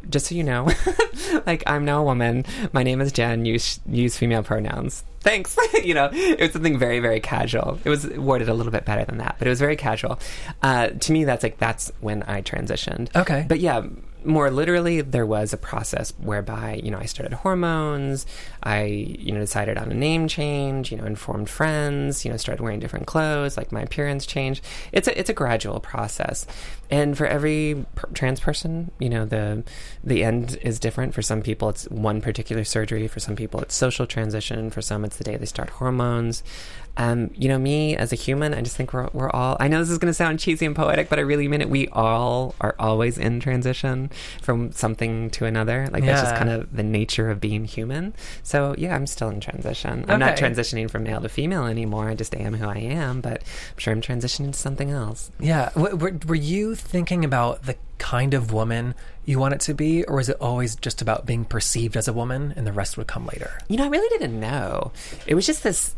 [0.10, 0.70] just so you know,
[1.46, 2.46] like I'm now a woman.
[2.72, 3.46] My name is Jen.
[3.46, 5.04] Use use female pronouns.
[5.20, 5.58] Thanks.
[5.84, 7.80] you know, it was something very very casual.
[7.84, 10.20] It was worded a little bit better than that, but it was very casual.
[10.62, 13.14] Uh, to me, that's like that's when I transitioned.
[13.16, 13.46] Okay.
[13.48, 13.84] but yeah.
[14.24, 18.26] More literally, there was a process whereby you know I started hormones.
[18.64, 20.92] I you know decided on a name change.
[20.92, 22.26] You know, informed friends.
[22.26, 23.58] You know, started wearing different clothes.
[23.58, 24.64] Like my appearance changed.
[24.92, 26.46] It's a it's a gradual process,
[26.90, 29.64] and for every per- trans person, you know the
[30.04, 31.14] the end is different.
[31.14, 33.08] For some people, it's one particular surgery.
[33.08, 34.72] For some people, it's social transition.
[34.72, 36.44] For some, it's the day they start hormones.
[36.98, 39.56] Um, you know, me as a human, I just think we're we're all.
[39.60, 41.70] I know this is going to sound cheesy and poetic, but I really mean it.
[41.70, 44.10] We all are always in transition
[44.42, 45.88] from something to another.
[45.92, 48.14] Like that's just kind of the nature of being human.
[48.44, 50.06] So yeah, I'm still in transition.
[50.08, 52.10] I'm not transitioning from male to female anymore.
[52.10, 55.32] I just am who I am, but I'm sure I'm transitioning to something else.
[55.40, 58.94] yeah w- were, were you thinking about the kind of woman
[59.26, 62.14] you want it to be or is it always just about being perceived as a
[62.14, 64.92] woman and the rest would come later You know, I really didn't know.
[65.26, 65.96] It was just this.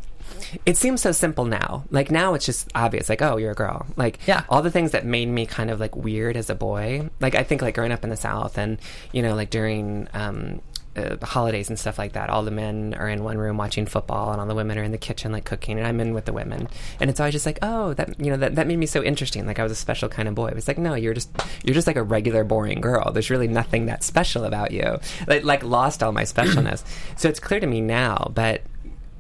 [0.65, 1.83] It seems so simple now.
[1.91, 3.09] Like now, it's just obvious.
[3.09, 3.85] Like, oh, you're a girl.
[3.97, 4.43] Like, Yeah.
[4.49, 7.09] all the things that made me kind of like weird as a boy.
[7.19, 8.79] Like, I think like growing up in the South, and
[9.11, 10.61] you know, like during um,
[10.95, 14.31] uh, holidays and stuff like that, all the men are in one room watching football,
[14.31, 16.33] and all the women are in the kitchen like cooking, and I'm in with the
[16.33, 16.67] women.
[16.99, 19.45] And it's always just like, oh, that you know, that that made me so interesting.
[19.45, 20.47] Like I was a special kind of boy.
[20.47, 21.29] It was like, no, you're just
[21.63, 23.11] you're just like a regular boring girl.
[23.11, 24.99] There's really nothing that special about you.
[25.27, 26.83] Like, like lost all my specialness.
[27.17, 28.61] so it's clear to me now, but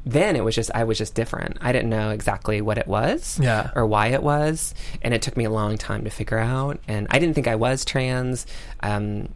[0.05, 1.57] then it was just I was just different.
[1.61, 3.69] I didn't know exactly what it was Yeah.
[3.75, 6.79] or why it was, and it took me a long time to figure out.
[6.87, 8.45] And I didn't think I was trans.
[8.81, 9.29] Um,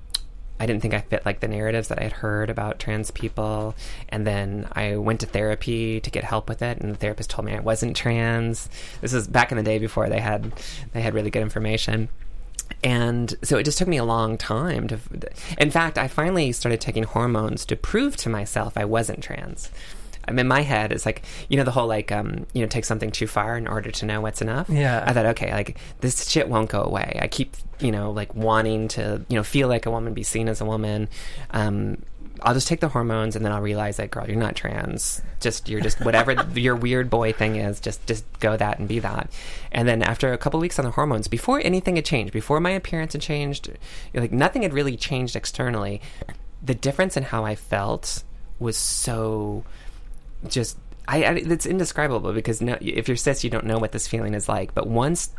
[0.59, 3.75] I didn't think I fit like the narratives that I had heard about trans people.
[4.09, 7.45] And then I went to therapy to get help with it, and the therapist told
[7.45, 8.69] me I wasn't trans.
[9.01, 10.53] This was back in the day before they had
[10.93, 12.07] they had really good information.
[12.83, 14.99] And so it just took me a long time to.
[15.57, 19.69] In fact, I finally started taking hormones to prove to myself I wasn't trans.
[20.27, 22.85] I'm in my head, it's like you know the whole like um you know take
[22.85, 24.69] something too far in order to know what's enough.
[24.69, 25.03] Yeah.
[25.05, 27.19] I thought okay, like this shit won't go away.
[27.21, 30.47] I keep you know like wanting to you know feel like a woman, be seen
[30.47, 31.09] as a woman.
[31.51, 31.97] Um,
[32.41, 35.21] I'll just take the hormones and then I'll realize like, girl, you're not trans.
[35.39, 37.79] Just you're just whatever your weird boy thing is.
[37.79, 39.29] Just just go that and be that.
[39.71, 42.71] And then after a couple weeks on the hormones, before anything had changed, before my
[42.71, 43.71] appearance had changed,
[44.13, 46.01] like nothing had really changed externally.
[46.61, 48.23] The difference in how I felt
[48.59, 49.63] was so
[50.47, 50.77] just
[51.07, 54.33] I, I it's indescribable because no, if you're cis, you don't know what this feeling
[54.33, 54.73] is like.
[54.73, 55.31] But once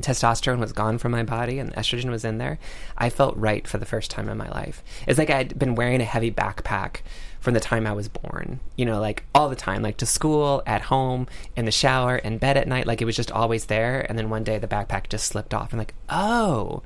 [0.00, 2.58] testosterone was gone from my body and estrogen was in there,
[2.96, 4.82] I felt right for the first time in my life.
[5.06, 7.00] It's like I'd been wearing a heavy backpack
[7.40, 8.60] from the time I was born.
[8.76, 12.38] You know, like all the time, like to school, at home, in the shower, in
[12.38, 12.86] bed at night.
[12.86, 14.04] Like it was just always there.
[14.08, 15.72] And then one day the backpack just slipped off.
[15.72, 16.82] and like, oh,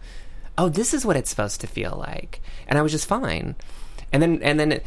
[0.56, 2.40] oh, this is what it's supposed to feel like.
[2.68, 3.56] And I was just fine.
[4.12, 4.80] And then and then.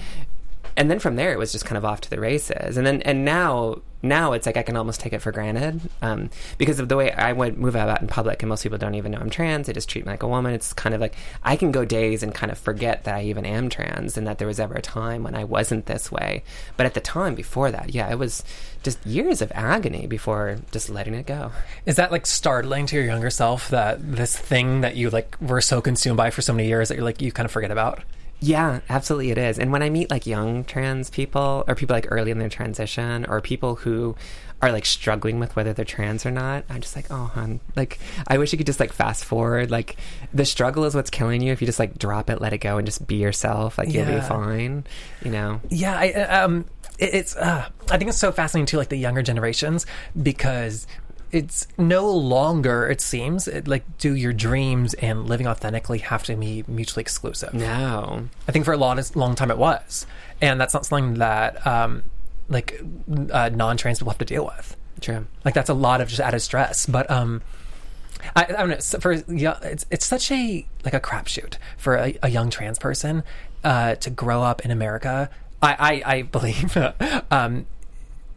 [0.78, 2.78] And then from there it was just kind of off to the races.
[2.78, 6.30] And then and now now it's like i can almost take it for granted um,
[6.58, 9.12] because of the way i would move about in public and most people don't even
[9.12, 9.68] know i'm trans.
[9.68, 10.54] They just treat me like a woman.
[10.54, 13.46] It's kind of like i can go days and kind of forget that i even
[13.46, 16.44] am trans and that there was ever a time when i wasn't this way.
[16.78, 18.44] But at the time before that yeah it was
[18.84, 21.52] just years of agony before just letting it go.
[21.88, 25.62] Is that like startling to your younger self that this thing that you like were
[25.62, 28.04] so consumed by for so many years that you're like you kind of forget about?
[28.40, 29.58] Yeah, absolutely it is.
[29.58, 33.26] And when I meet like young trans people or people like early in their transition
[33.26, 34.16] or people who
[34.62, 38.00] are like struggling with whether they're trans or not, I'm just like, oh, hon, like
[38.28, 39.72] I wish you could just like fast forward.
[39.72, 39.98] Like
[40.34, 41.52] the struggle is what's killing you.
[41.52, 44.06] If you just like drop it, let it go, and just be yourself, like you'll
[44.06, 44.86] be fine.
[45.24, 45.62] You know?
[45.70, 46.66] Yeah, I, uh, um,
[47.00, 47.36] it, it's.
[47.36, 49.86] Uh, I think it's so fascinating too, like the younger generations,
[50.22, 50.88] because
[51.32, 52.88] it's no longer.
[52.88, 57.54] It seems it, like do your dreams and living authentically have to be mutually exclusive.
[57.54, 58.28] No.
[58.48, 60.06] I think for a long, long time it was,
[60.42, 62.04] and that's not something that um,
[62.50, 62.82] like
[63.32, 64.78] uh, non-trans people have to deal with.
[65.02, 65.28] True.
[65.44, 66.86] Like that's a lot of just added stress.
[66.86, 67.42] But um,
[68.36, 69.00] I, I don't know.
[69.00, 73.24] For yeah, it's it's such a like a crapshoot for a, a young trans person
[73.64, 75.30] uh, to grow up in America.
[75.62, 76.78] I I, I believe.
[77.32, 77.66] um,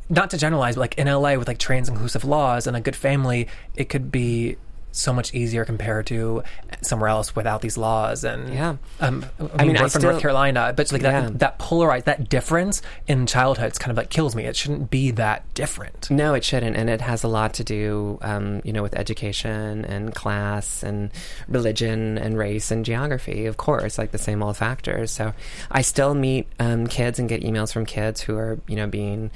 [0.09, 2.97] not to generalize, but like in LA with like trans inclusive laws and a good
[2.97, 4.57] family, it could be
[4.91, 6.43] so much easier compared to
[6.81, 8.25] somewhere else without these laws.
[8.25, 8.77] And Yeah.
[9.01, 11.21] um, I mean, I mean, we're I from still- North Carolina, but like Yeah.
[11.21, 14.45] that that polarized that difference in childhood is kind of like kills me.
[14.45, 16.11] It shouldn't be that different.
[16.11, 19.85] No, it shouldn't, and it has a lot to do, um, you know, with education
[19.85, 21.11] and class and
[21.49, 23.45] religion and race and geography.
[23.47, 25.11] Of course, like the same old factors.
[25.11, 25.33] So,
[25.71, 29.31] I still meet um, kids and get emails from kids who are, you know, being,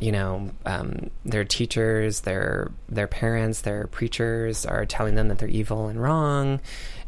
[0.00, 5.48] you know, um, their teachers, their their parents, their preachers are telling them that they're
[5.48, 6.60] evil and wrong,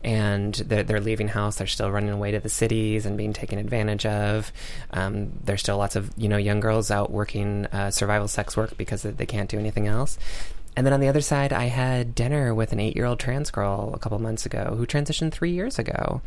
[0.04, 1.56] and they're, they're leaving house.
[1.56, 4.52] They're still running away to the cities and being taken advantage of.
[4.90, 8.76] Um, there's still lots of you know young girls out working uh, survival sex work
[8.76, 10.18] because they can't do anything else.
[10.76, 13.50] And then on the other side, I had dinner with an eight year old trans
[13.50, 16.22] girl a couple months ago who transitioned three years ago.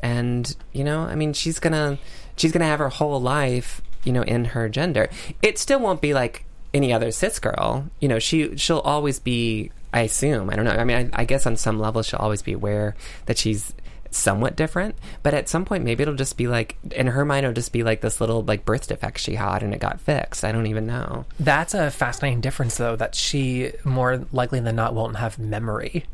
[0.00, 1.98] And, you know, I mean, she's gonna,
[2.36, 5.08] she's gonna have her whole life, you know, in her gender.
[5.42, 7.88] It still won't be like any other cis girl.
[8.00, 10.72] You know, she, she'll always be, I assume, I don't know.
[10.72, 13.72] I mean, I, I guess on some level she'll always be aware that she's
[14.10, 14.94] somewhat different.
[15.22, 17.82] But at some point, maybe it'll just be like, in her mind, it'll just be
[17.82, 20.44] like this little like birth defect she had and it got fixed.
[20.44, 21.24] I don't even know.
[21.38, 26.04] That's a fascinating difference, though, that she more likely than not won't have memory.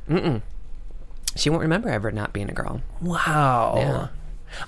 [1.37, 2.83] She won't remember ever not being a girl.
[3.01, 3.75] Wow.
[3.77, 4.09] Yeah.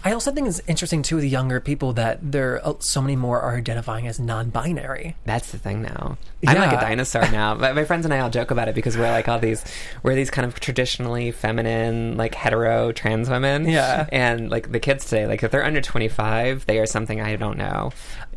[0.05, 3.41] I also think it's interesting too with younger people that there are so many more
[3.41, 5.17] are identifying as non-binary.
[5.25, 6.19] That's the thing now.
[6.47, 7.55] I'm like a dinosaur now.
[7.63, 9.65] my, my friends and I all joke about it because we're like all these,
[10.03, 13.69] we're these kind of traditionally feminine, like hetero trans women.
[13.69, 14.07] Yeah.
[14.11, 17.59] And like the kids today, like if they're under 25, they are something I don't
[17.59, 17.93] know.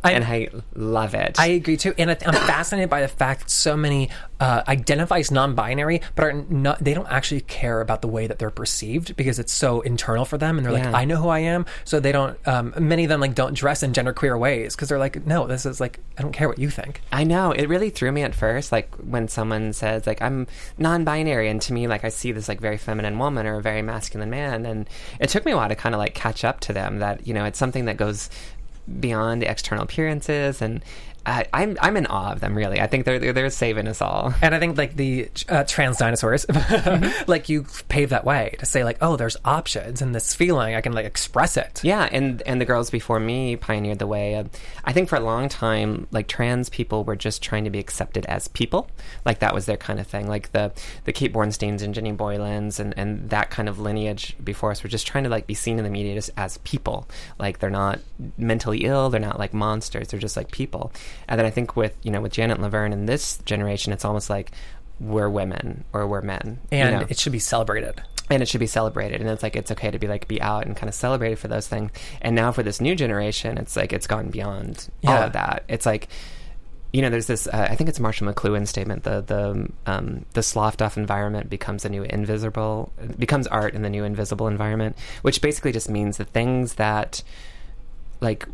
[0.05, 1.39] I- and I love it.
[1.39, 5.19] I agree too, and I I'm fascinated by the fact that so many uh, identify
[5.19, 6.83] as non-binary, but are not.
[6.83, 10.37] They don't actually care about the way that they're perceived because it's so internal for
[10.37, 10.85] them, and they're Yeah.
[10.91, 12.37] like, "I know who I am." So they don't.
[12.47, 15.65] Um, many of them like don't dress in genderqueer ways because they're like, "No, this
[15.65, 18.35] is like I don't care what you think." I know it really threw me at
[18.35, 22.47] first, like when someone says like I'm non-binary, and to me, like I see this
[22.49, 24.89] like very feminine woman or a very masculine man, and
[25.19, 27.33] it took me a while to kind of like catch up to them that you
[27.33, 28.29] know it's something that goes
[28.99, 30.83] beyond external appearances, and
[31.25, 32.55] I, I'm I'm in awe of them.
[32.55, 34.33] Really, I think they're they're, they're saving us all.
[34.41, 36.45] And I think like the uh, trans dinosaurs,
[37.27, 40.81] like you pave that way to say like, "Oh, there's options and this feeling I
[40.81, 44.35] can like express it." Yeah, and and the girls before me pioneered the way.
[44.35, 44.49] Of,
[44.83, 48.25] I think for a long time, like trans people were just trying to be accepted
[48.27, 48.89] as people.
[49.25, 50.27] Like that was their kind of thing.
[50.27, 50.71] Like the
[51.05, 54.89] the Kate Bornsteins and Jenny Boylans and and that kind of lineage before us were
[54.89, 57.07] just trying to like be seen in the media just as people.
[57.39, 57.99] Like they're not
[58.37, 59.09] mentally ill.
[59.09, 60.09] They're not like monsters.
[60.09, 60.91] They're just like people.
[61.27, 64.29] And then I think with you know with Janet Laverne and this generation, it's almost
[64.29, 64.51] like
[64.99, 66.59] we're women or we're men.
[66.71, 67.07] you and know?
[67.09, 68.01] it should be celebrated.
[68.29, 70.65] and it should be celebrated and it's like it's okay to be like be out
[70.65, 73.93] and kind of celebrated for those things and now for this new generation it's like
[73.93, 76.07] it's gone beyond all of that it's like
[76.91, 80.41] you know there's this uh, i think it's marshall mcluhan statement the the um, the
[80.41, 85.39] sloughed off environment becomes a new invisible becomes art in the new invisible environment which
[85.41, 87.21] basically just means the things that
[88.21, 88.47] like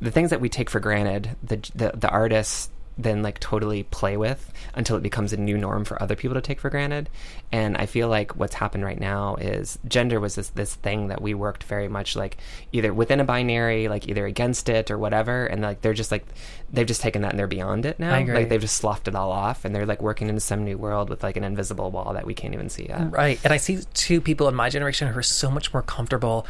[0.00, 4.16] the things that we take for granted the the, the artists then like totally play
[4.16, 7.10] with until it becomes a new norm for other people to take for granted
[7.52, 11.20] and i feel like what's happened right now is gender was this this thing that
[11.20, 12.38] we worked very much like
[12.72, 16.24] either within a binary like either against it or whatever and like they're just like
[16.72, 18.34] they've just taken that and they're beyond it now I agree.
[18.34, 21.10] like they've just sloughed it all off and they're like working in some new world
[21.10, 23.38] with like an invisible wall that we can't even see yet Right.
[23.44, 26.46] And I see two people in my generation who are so much more comfortable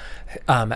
[0.48, 0.74] um,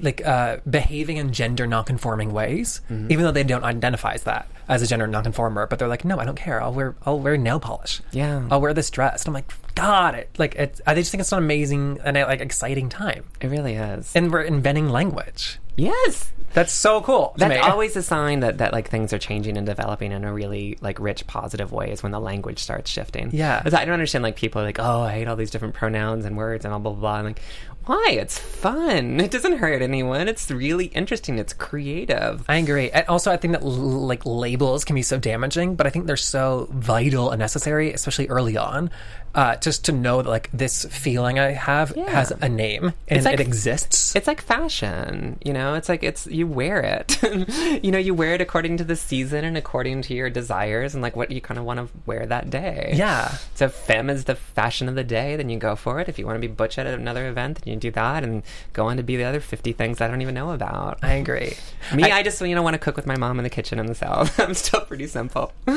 [0.00, 3.12] like uh, behaving in gender nonconforming ways, Mm-hmm.
[3.12, 5.66] even though they don't identify as that as a gender nonconformer.
[5.66, 6.62] But they're like, no, I don't care.
[6.62, 8.00] I'll wear I'll wear nail polish.
[8.12, 8.46] Yeah.
[8.50, 9.22] I'll wear this dress.
[9.22, 12.16] And I'm like, God, it like it's, I they just think it's an amazing and
[12.16, 13.24] like exciting time.
[13.40, 15.58] it really is And we're inventing language.
[15.76, 17.34] yes That's so cool.
[17.36, 17.56] That's me.
[17.58, 21.00] always a sign that, that like things are changing and developing in a really like
[21.00, 23.30] rich positive way is when the language starts shifting.
[23.32, 23.60] Yeah.
[23.64, 26.36] I don't understand like people are like, oh, I hate all these different pronouns and
[26.36, 27.16] words and all blah blah blah.
[27.18, 27.40] And, like,
[27.86, 28.16] Why?
[28.18, 29.20] It's fun.
[29.20, 30.26] It doesn't hurt anyone.
[30.26, 31.38] It's really interesting.
[31.38, 32.42] It's creative.
[32.48, 32.90] I agree.
[32.90, 36.06] And also, I think that l- like labels can be so damaging, but I think
[36.06, 38.90] they're so vital and necessary, especially early on,
[39.34, 42.10] uh, just to know that like this feeling I have Yeah.
[42.10, 44.14] has a name and like- it exists.
[44.14, 45.74] It's like fashion, you know.
[45.74, 47.20] It's like it's you wear it,
[47.84, 47.98] you know.
[47.98, 51.30] You wear it according to the season and according to your desires and like what
[51.30, 52.92] you kind of want to wear that day.
[52.94, 53.36] yeah.
[53.54, 56.08] So femme is the fashion of the day, then you go for it.
[56.08, 58.86] If you want to be butch at another event, then you do that and go
[58.86, 60.98] on to be the other fifty things I don't even know about.
[61.02, 61.54] I agree.
[61.94, 63.86] Me, I, just you know want to cook with my mom in the kitchen in
[63.86, 64.38] the south.
[64.44, 65.52] I'm still pretty simple.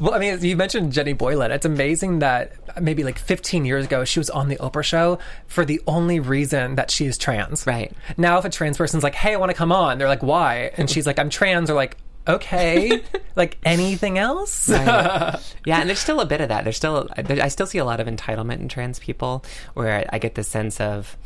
[0.00, 1.50] Well, I mean, you mentioned Jenny Boylan.
[1.50, 5.64] It's amazing that maybe like 15 years ago, she was on the Oprah show for
[5.64, 7.66] the only reason that she is trans.
[7.66, 7.92] Right.
[8.16, 10.70] Now, if a trans person's like, hey, I want to come on, they're like, why?
[10.76, 13.02] And she's like, I'm trans, or like, okay.
[13.36, 14.68] like, anything else?
[14.68, 16.64] yeah, and there's still a bit of that.
[16.64, 20.18] There's still, I still see a lot of entitlement in trans people, where I, I
[20.18, 21.16] get the sense of,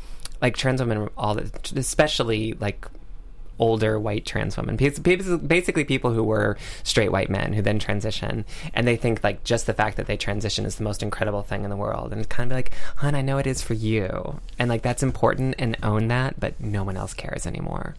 [0.43, 2.87] like trans women, all the, especially like
[3.59, 7.79] older white trans women, Bas- bas- basically people who were straight white men who then
[7.79, 11.43] transition, and they think like just the fact that they transition is the most incredible
[11.43, 13.75] thing in the world, and it's kind of like, hon, I know it is for
[13.75, 17.95] you, and like that's important and own that, but no one else cares anymore,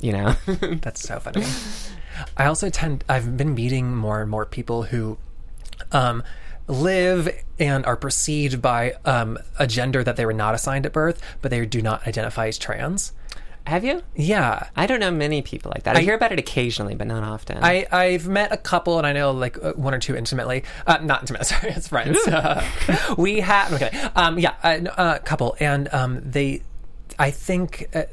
[0.00, 0.34] you know.
[0.80, 1.44] That's so funny.
[2.36, 5.18] I also tend, I've been meeting more and more people who
[5.92, 6.22] um,
[6.66, 7.28] live
[7.58, 11.50] and are perceived by um, a gender that they were not assigned at birth, but
[11.50, 13.12] they do not identify as trans.
[13.68, 14.02] Have you?
[14.16, 14.68] Yeah.
[14.74, 15.94] I don't know many people like that.
[15.94, 17.58] I, I- hear about it occasionally, but not often.
[17.62, 20.64] I, I've met a couple, and I know like uh, one or two intimately.
[20.86, 22.16] Uh, not intimate, sorry, as friends.
[22.26, 22.64] Uh,
[23.18, 26.62] we have okay, um, yeah, a uh, couple, and um, they,
[27.18, 27.88] I think.
[27.94, 28.04] Uh,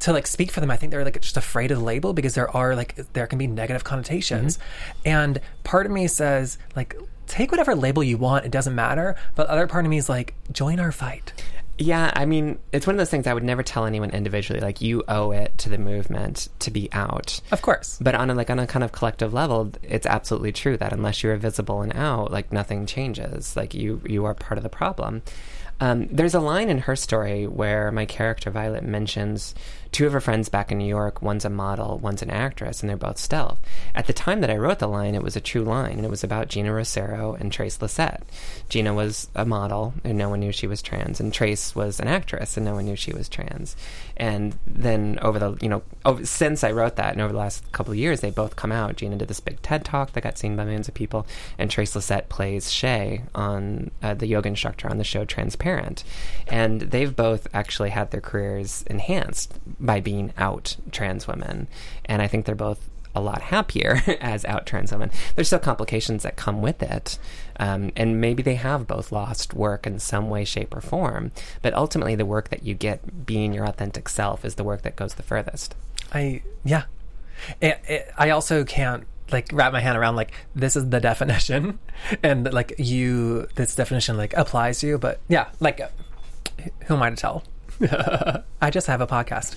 [0.00, 2.34] to like speak for them, I think they're like just afraid of the label because
[2.34, 4.58] there are like there can be negative connotations,
[5.06, 6.94] and part of me says like
[7.26, 9.16] take whatever label you want, it doesn't matter.
[9.34, 11.32] But other part of me is like join our fight.
[11.78, 14.60] Yeah, I mean, it's one of those things I would never tell anyone individually.
[14.60, 17.40] Like, you owe it to the movement to be out.
[17.50, 20.76] Of course, But on a like on a kind of collective level, it's absolutely true
[20.76, 23.56] that unless you're visible and out, like nothing changes.
[23.56, 25.22] Like you you are part of the problem.
[25.80, 29.54] Um, there's a line in her story where my character Violet mentions
[29.94, 31.22] two of her friends back in New York.
[31.22, 33.60] One's a model, one's an actress, and they're both stealth.
[33.94, 36.10] At the time that I wrote the line, it was a true line, and it
[36.10, 38.22] was about Geena Rocero and Trace Lysette.
[38.68, 42.08] Geena was a model, and no one knew she was trans, and Trace was an
[42.08, 43.76] actress, and no one knew she was trans.
[44.16, 47.70] And then over the you know over, since I wrote that, and over the last
[47.70, 48.96] couple of years, they both come out.
[48.96, 51.24] Geena did this big TED talk that got seen by millions of people,
[51.56, 56.02] and Trace Lysette plays Shea on uh, the yoga instructor on the show Transparent,
[56.48, 59.54] and they've both actually had their careers enhanced
[59.84, 61.68] by being out trans women,
[62.06, 65.10] and I think they're both a lot happier as out trans women.
[65.34, 67.18] There's still complications that come with it,
[67.58, 71.30] um, and maybe they have both lost work in some way, shape, or form.
[71.62, 74.96] But ultimately, the work that you get being your authentic self is the work that
[74.96, 75.74] goes the furthest.
[76.12, 76.84] I yeah.
[77.60, 81.78] It, it, I also can't like wrap my hand around like this is the definition,
[82.22, 84.98] and like you this definition like applies to you.
[84.98, 85.80] But yeah, like
[86.86, 87.44] who am I to tell?
[88.64, 89.56] I just have a podcast.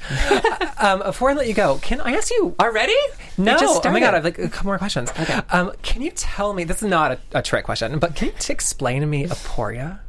[0.83, 2.53] um, before I let you go, can I ask you?
[2.59, 2.97] Already?
[3.37, 5.09] No, oh my god, I have like a couple more questions.
[5.11, 5.39] Okay.
[5.49, 6.65] Um, can you tell me?
[6.65, 9.99] This is not a, a trick question, but can you t- explain to me aporia?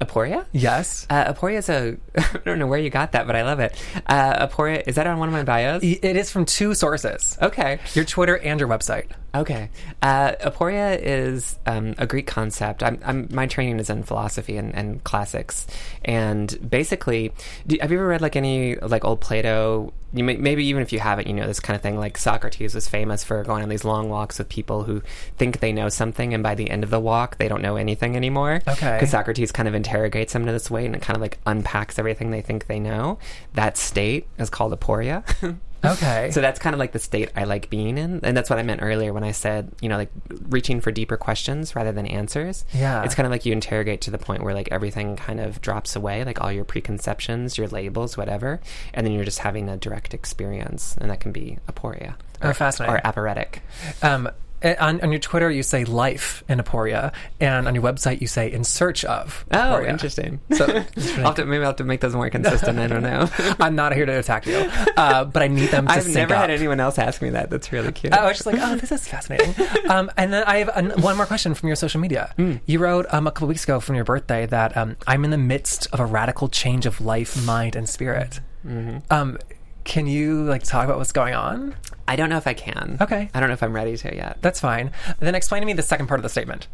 [0.00, 0.44] Aporia?
[0.52, 1.06] Yes.
[1.10, 1.96] Uh, Aporia is a.
[2.16, 3.82] I don't know where you got that, but I love it.
[4.06, 5.82] Uh, Aporia, is that on one of my bios?
[5.82, 7.80] It is from two sources: Okay.
[7.94, 9.06] your Twitter and your website.
[9.36, 9.70] Okay.
[10.02, 12.82] Uh, aporia is um, a Greek concept.
[12.82, 15.66] I'm, I'm, my training is in philosophy and, and classics.
[16.04, 17.32] And basically,
[17.66, 19.92] do, have you ever read like any like old Plato?
[20.14, 21.98] You may, maybe even if you haven't, you know this kind of thing.
[21.98, 25.02] Like Socrates was famous for going on these long walks with people who
[25.36, 28.16] think they know something, and by the end of the walk, they don't know anything
[28.16, 28.62] anymore.
[28.66, 28.94] Okay.
[28.94, 31.98] Because Socrates kind of interrogates them in this way, and it kind of like unpacks
[31.98, 33.18] everything they think they know.
[33.54, 35.24] That state is called aporia.
[35.84, 36.30] Okay.
[36.36, 38.20] So that's kind of like the state I like being in.
[38.22, 40.10] And that's what I meant earlier when I said, you know, like
[40.48, 42.64] reaching for deeper questions rather than answers.
[42.74, 43.02] Yeah.
[43.04, 45.96] It's kind of like you interrogate to the point where like everything kind of drops
[45.96, 48.60] away, like all your preconceptions, your labels, whatever.
[48.92, 50.96] And then you're just having a direct experience.
[51.00, 52.16] And that can be aporia.
[52.42, 52.96] Oh, fascinating.
[52.96, 53.62] Or aporetic.
[54.02, 54.28] Um,
[54.62, 58.50] on, on your Twitter, you say life in aporia, and on your website, you say
[58.50, 59.44] in search of.
[59.50, 59.88] Oh, aporia.
[59.88, 60.40] interesting.
[60.52, 60.66] So
[61.18, 62.78] I'll have to, maybe I'll have to make those more consistent.
[62.78, 63.28] I don't know.
[63.60, 66.42] I'm not here to attack you, uh, but I need them to I've never up.
[66.42, 67.50] had anyone else ask me that.
[67.50, 68.12] That's really cute.
[68.12, 69.54] I was just like, oh, this is fascinating.
[69.88, 72.32] um, and then I have an, one more question from your social media.
[72.36, 72.54] Hmm.
[72.66, 75.38] You wrote um, a couple weeks ago from your birthday that um, I'm in the
[75.38, 78.40] midst of a radical change of life, mind, and spirit.
[78.66, 78.98] Mm-hmm.
[79.10, 79.38] Um,
[79.86, 81.74] can you like talk about what's going on?
[82.06, 82.98] I don't know if I can.
[83.00, 83.30] Okay.
[83.32, 84.38] I don't know if I'm ready to yet.
[84.42, 84.90] That's fine.
[85.20, 86.66] Then explain to me the second part of the statement.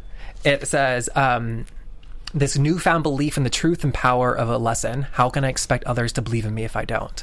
[0.45, 1.67] It says, um,
[2.35, 5.03] this newfound belief in the truth and power of a lesson.
[5.13, 7.23] How can I expect others to believe in me if I don't?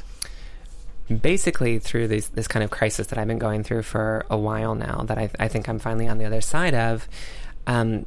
[1.10, 4.76] basically through this this kind of crisis that I've been going through for a while
[4.76, 7.08] now, that I, I think I'm finally on the other side of.
[7.66, 8.06] Um,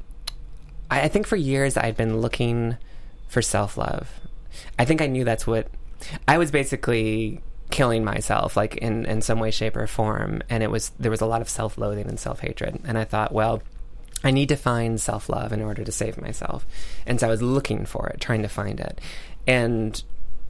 [0.90, 2.78] I, I think for years I'd been looking
[3.28, 4.22] for self love.
[4.80, 5.68] I think I knew that's what
[6.28, 7.42] I was basically
[7.74, 11.22] killing myself, like in in some way, shape, or form, and it was there was
[11.22, 13.62] a lot of self loathing and self hatred, and I thought, well.
[14.26, 16.66] I need to find self love in order to save myself.
[17.06, 19.02] And so I was looking for it, trying to find it.
[19.46, 20.02] And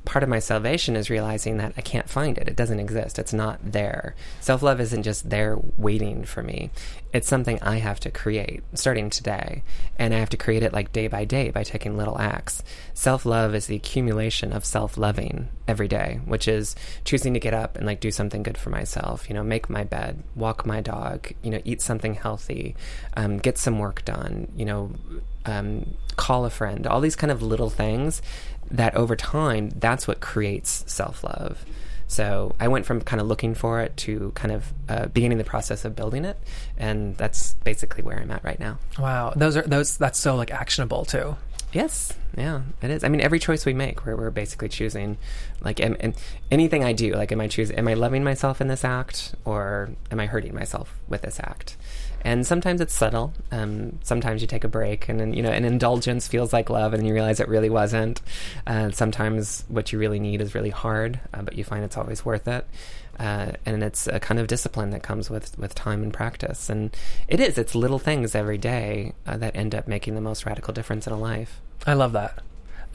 [0.06, 2.48] part of my salvation is realizing that I can't find it.
[2.48, 3.18] It doesn't exist.
[3.18, 4.14] It's not there.
[4.42, 6.70] Self love isn't just there waiting for me.
[7.14, 9.62] It's something I have to create starting today.
[10.00, 12.64] And I have to create it like day by day by taking little acts.
[12.96, 17.54] Self love is the accumulation of self loving every day, which is choosing to get
[17.54, 20.82] up and like do something good for myself, you know, make my bed, walk my
[20.82, 22.76] dog, you know, eat something healthy,
[23.16, 24.92] um, get some work done, you know,
[25.46, 28.22] um, call a friend, all these kind of little things
[28.72, 31.64] that over time, that's what creates self love.
[32.08, 35.44] So I went from kind of looking for it to kind of uh, beginning the
[35.44, 36.38] process of building it,
[36.78, 38.78] and that's basically where I'm at right now.
[39.00, 39.98] Wow, those are those.
[39.98, 41.36] That's so like actionable too.
[41.74, 43.04] Yes, yeah, it is.
[43.04, 45.18] I mean, every choice we make, we're, we're basically choosing,
[45.62, 46.14] like, am, and
[46.52, 49.90] anything I do, like, am I choosing, am I loving myself in this act, or
[50.12, 51.76] am I hurting myself with this act?
[52.24, 53.34] And sometimes it's subtle.
[53.52, 57.06] Um, sometimes you take a break, and you know an indulgence feels like love, and
[57.06, 58.22] you realize it really wasn't.
[58.66, 62.26] Uh, sometimes what you really need is really hard, uh, but you find it's always
[62.26, 62.68] worth it.
[63.20, 66.96] Uh, and it's a kind of discipline that comes with with time and practice, and
[67.28, 67.58] it is.
[67.58, 71.14] It's little things every day uh, that end up making the most radical difference in
[71.14, 71.62] a life.
[71.86, 72.40] I love that.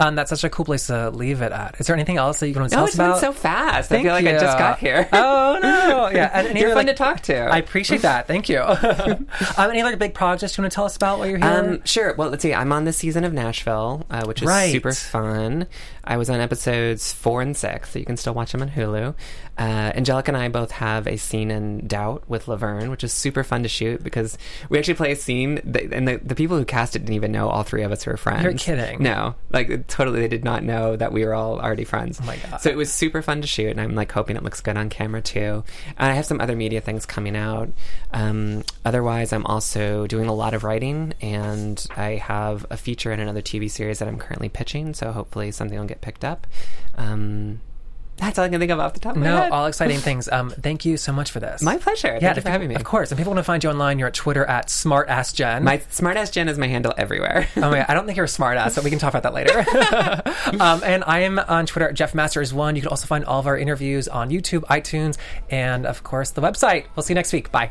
[0.00, 1.80] Um, that's such a cool place to leave it at.
[1.80, 3.10] Is there anything else that you want to tell oh, us about?
[3.12, 3.88] it's been so fast.
[3.88, 4.30] Thank I feel like you.
[4.30, 5.08] I just got here.
[5.50, 6.10] Oh no!
[6.10, 7.36] Yeah, and, and You're fun like, to talk to.
[7.36, 8.26] I appreciate that.
[8.26, 8.60] Thank you.
[8.60, 9.26] um,
[9.58, 11.46] any other big projects you want to tell us about while you're here?
[11.48, 12.14] Um, sure.
[12.14, 12.54] Well, let's see.
[12.54, 14.70] I'm on the season of Nashville, uh, which is Right.
[14.70, 15.66] super fun.
[16.04, 19.14] I was on episodes four and six, so you can still watch them on Hulu.
[19.58, 23.42] Uh, Angelica and I both have a scene in Doubt with Laverne, which is super
[23.42, 24.38] fun to shoot because
[24.68, 27.32] we actually play a scene, that, and the, the people who cast it didn't even
[27.32, 28.44] know all three of us were friends.
[28.44, 29.02] You're kidding.
[29.02, 32.20] No, like totally, they did not know that we were all already friends.
[32.22, 32.60] Oh my God.
[32.60, 34.88] So it was super fun to shoot, and I'm like hoping it looks good on
[34.88, 35.64] camera too.
[35.98, 37.70] And I have some other media things coming out.
[38.12, 43.20] Um, otherwise, I'm also doing a lot of writing, and I have a feature in
[43.20, 44.94] another TV series that I'm currently pitching.
[44.94, 46.46] So hopefully, something will get picked up.
[46.96, 47.60] Um,
[48.18, 49.52] that's all I can think of off the top of my no, head.
[49.52, 50.28] all exciting things.
[50.28, 51.62] Um, thank you so much for this.
[51.62, 52.08] my pleasure.
[52.08, 52.74] Thank yeah, you for having me.
[52.74, 53.10] Of course.
[53.10, 55.62] And people want to find you online, you're at Twitter at smartassjen.
[55.62, 57.48] My smartass Jen is my handle everywhere.
[57.58, 59.34] Oh my God, I don't think you're a smartass, so we can talk about that
[59.34, 59.58] later.
[60.62, 62.76] um, and I am on Twitter at Jeff Masters One.
[62.76, 65.18] You can also find all of our interviews on YouTube, iTunes,
[65.50, 66.86] and of course the website.
[66.94, 67.50] We'll see you next week.
[67.50, 67.70] Bye.